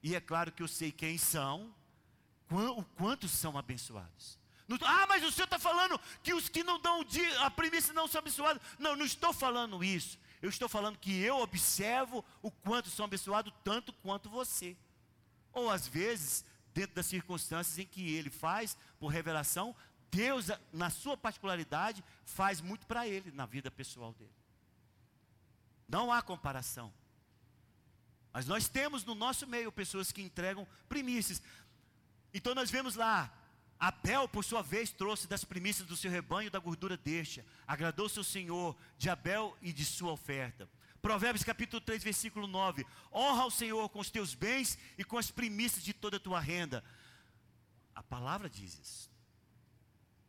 e 0.03 0.17
é 0.17 0.21
claro 0.21 0.51
que 0.51 0.61
eu 0.61 0.67
sei 0.67 0.91
quem 0.91 1.17
são, 1.19 1.73
o 2.51 2.83
quantos 2.97 3.31
são 3.31 3.57
abençoados. 3.57 4.41
Ah, 4.83 5.07
mas 5.07 5.23
o 5.23 5.31
senhor 5.31 5.45
está 5.45 5.61
falando 5.61 6.01
que 6.25 6.35
os 6.35 6.49
que 6.49 6.65
não 6.65 6.81
dão 6.81 7.07
a 7.43 7.49
primícia 7.49 7.93
não 7.93 8.09
são 8.09 8.19
abençoados. 8.19 8.61
Não, 8.77 8.97
não 8.97 9.07
estou 9.07 9.33
falando 9.33 9.85
isso. 9.85 10.19
Eu 10.43 10.49
estou 10.49 10.69
falando 10.69 10.99
que 10.99 11.17
eu 11.17 11.39
observo 11.39 12.25
o 12.43 12.51
quanto 12.51 12.91
são 12.91 13.05
abençoados, 13.05 13.53
tanto 13.63 13.93
quanto 13.93 14.29
você. 14.29 14.77
Ou 15.53 15.71
às 15.71 15.87
vezes, 15.87 16.45
dentro 16.77 16.95
das 16.95 17.07
circunstâncias 17.07 17.79
em 17.79 17.87
que 17.87 18.15
ele 18.15 18.29
faz, 18.29 18.77
por 18.99 19.09
revelação, 19.09 19.75
Deus, 20.11 20.49
na 20.71 20.91
sua 20.91 21.17
particularidade, 21.17 22.05
faz 22.27 22.61
muito 22.61 22.87
para 22.87 23.09
ele, 23.09 23.33
na 23.33 23.47
vida 23.47 23.71
pessoal 23.71 24.13
dele. 24.13 24.31
Não 25.89 26.13
há 26.13 26.21
comparação. 26.21 26.93
Mas 28.31 28.47
nós 28.47 28.69
temos 28.69 29.05
no 29.07 29.15
nosso 29.15 29.47
meio 29.47 29.73
pessoas 29.73 30.13
que 30.13 30.21
entregam 30.21 30.69
primícias. 30.87 31.43
Então 32.35 32.55
nós 32.55 32.71
vemos 32.71 32.95
lá, 32.95 33.33
Abel, 33.79 34.29
por 34.29 34.45
sua 34.45 34.61
vez, 34.61 34.91
trouxe 34.91 35.27
das 35.27 35.45
primícias 35.45 35.89
do 35.89 35.97
seu 35.97 36.11
rebanho 36.11 36.51
da 36.51 36.59
gordura 36.59 36.99
deste. 36.99 37.43
Agradou 37.67 38.07
seu 38.07 38.23
Senhor 38.23 38.77
de 38.99 39.09
Abel 39.09 39.57
e 39.63 39.73
de 39.73 39.87
sua 39.87 40.13
oferta. 40.13 40.69
Provérbios 41.03 41.45
capítulo 41.45 41.81
3, 41.81 42.03
versículo 42.03 42.47
9. 42.47 42.87
Honra 43.13 43.43
ao 43.43 43.51
Senhor 43.51 43.89
com 43.89 44.01
os 44.01 44.11
teus 44.11 44.35
bens 44.35 44.79
e 44.99 45.05
com 45.05 45.19
as 45.19 45.31
primícias 45.31 45.83
de 45.83 45.93
toda 45.93 46.17
a 46.17 46.21
tua 46.21 46.41
renda. 46.41 46.83
A 47.95 48.03
palavra 48.03 48.49
diz 48.49 48.79
isso. 48.79 49.11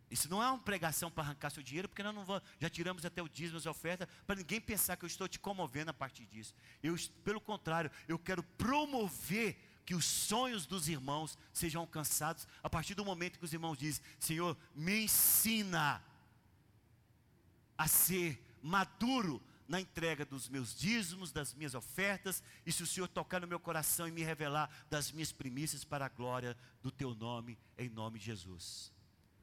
Isso 0.09 0.30
não 0.30 0.41
é 0.41 0.47
uma 0.49 0.59
pregação 0.59 1.11
para 1.11 1.24
arrancar 1.24 1.49
seu 1.49 1.61
dinheiro, 1.61 1.89
porque 1.89 2.01
nós 2.01 2.15
não 2.15 2.24
vamos, 2.24 2.43
já 2.59 2.70
tiramos 2.70 3.05
até 3.05 3.22
o 3.22 3.28
dízimo, 3.28 3.57
as 3.57 3.65
ofertas, 3.65 4.07
para 4.26 4.38
ninguém 4.38 4.61
pensar 4.61 4.95
que 4.95 5.03
eu 5.03 5.07
estou 5.07 5.28
te 5.28 5.38
comovendo 5.38 5.91
a 5.91 5.93
partir 5.93 6.26
disso. 6.26 6.55
Eu, 6.82 6.95
pelo 7.26 7.41
contrário, 7.41 7.91
eu 8.07 8.18
quero 8.18 8.41
promover 8.41 9.57
que 9.86 9.93
os 9.95 10.05
sonhos 10.05 10.65
dos 10.65 10.88
irmãos 10.88 11.38
sejam 11.53 11.82
alcançados 11.82 12.47
a 12.63 12.70
partir 12.70 12.93
do 12.93 13.03
momento 13.03 13.38
que 13.38 13.45
os 13.45 13.53
irmãos 13.53 13.78
dizem: 13.78 14.03
Senhor, 14.18 14.57
me 14.74 15.03
ensina 15.03 16.03
a 17.78 17.88
ser 17.88 18.41
maduro 18.61 19.41
na 19.68 19.82
entrega 19.82 20.26
dos 20.26 20.47
meus 20.47 20.74
dízimos, 20.74 21.32
das 21.32 21.53
minhas 21.53 21.76
ofertas, 21.76 22.41
e 22.65 22.72
se 22.72 22.84
o 22.84 22.88
Senhor 22.88 23.07
tocar 23.07 23.41
no 23.41 23.47
meu 23.47 23.59
coração 23.59 24.07
e 24.07 24.11
me 24.11 24.24
revelar 24.24 24.70
das 24.89 25.11
minhas 25.11 25.32
primícias 25.32 25.84
para 25.84 26.05
a 26.05 26.09
glória 26.09 26.57
do 26.82 26.89
teu 26.89 27.13
nome, 27.13 27.57
em 27.78 27.89
nome 27.89 28.20
de 28.20 28.26
Jesus. 28.26 28.91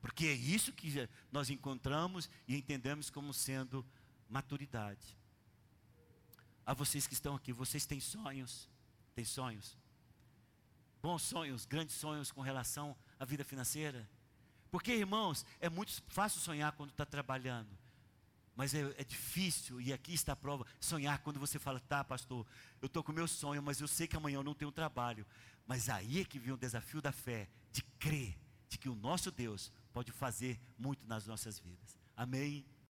Porque 0.01 0.27
é 0.27 0.33
isso 0.33 0.73
que 0.73 1.09
nós 1.31 1.51
encontramos 1.51 2.29
e 2.49 2.57
entendemos 2.57 3.11
como 3.11 3.33
sendo 3.33 3.85
maturidade. 4.29 5.19
A 6.67 6.73
vocês 6.73 7.07
que 7.07 7.15
estão 7.15 7.35
aqui, 7.35 7.53
vocês 7.53 7.85
têm 7.85 8.01
sonhos? 8.01 8.69
Têm 9.15 9.25
sonhos? 9.25 9.77
Bons 11.03 11.23
sonhos, 11.23 11.67
grandes 11.67 11.97
sonhos 11.97 12.33
com 12.33 12.41
relação 12.41 12.97
à 13.19 13.25
vida 13.25 13.45
financeira? 13.45 14.09
Porque, 14.71 14.93
irmãos, 14.93 15.45
é 15.61 15.69
muito 15.69 16.03
fácil 16.09 16.41
sonhar 16.41 16.73
quando 16.73 16.91
está 16.91 17.05
trabalhando. 17.05 17.84
Mas 18.57 18.75
é, 18.75 18.95
é, 18.97 19.05
difícil, 19.05 19.81
e 19.81 19.93
aqui 19.93 20.15
está 20.15 20.33
a 20.33 20.37
prova, 20.37 20.65
sonhar 20.79 21.19
quando 21.19 21.41
você 21.41 21.59
fala, 21.59 21.81
tá, 21.81 22.05
pastor, 22.05 22.47
eu 22.81 22.87
estou 22.87 23.03
com 23.03 23.11
o 23.11 23.15
meu 23.15 23.27
sonho, 23.27 23.63
mas 23.63 23.81
eu 23.81 23.89
sei 23.89 24.07
que 24.07 24.17
amanhã 24.17 24.37
eu 24.37 24.45
não 24.45 24.55
tenho 24.55 24.71
trabalho. 24.71 25.27
Mas 25.67 25.89
aí 25.89 26.21
é 26.21 26.25
que 26.25 26.39
vem 26.39 26.53
o 26.53 26.57
desafio 26.57 27.03
da 27.03 27.11
fé, 27.11 27.49
de 27.73 27.83
crer, 27.99 28.39
de 28.69 28.79
que 28.79 28.89
o 28.89 28.95
nosso 28.95 29.31
Deus 29.31 29.73
pode 29.93 30.13
fazer 30.13 30.61
muito 30.79 31.05
nas 31.07 31.27
nossas 31.27 31.59
vidas. 31.59 31.99
Amém? 32.17 32.65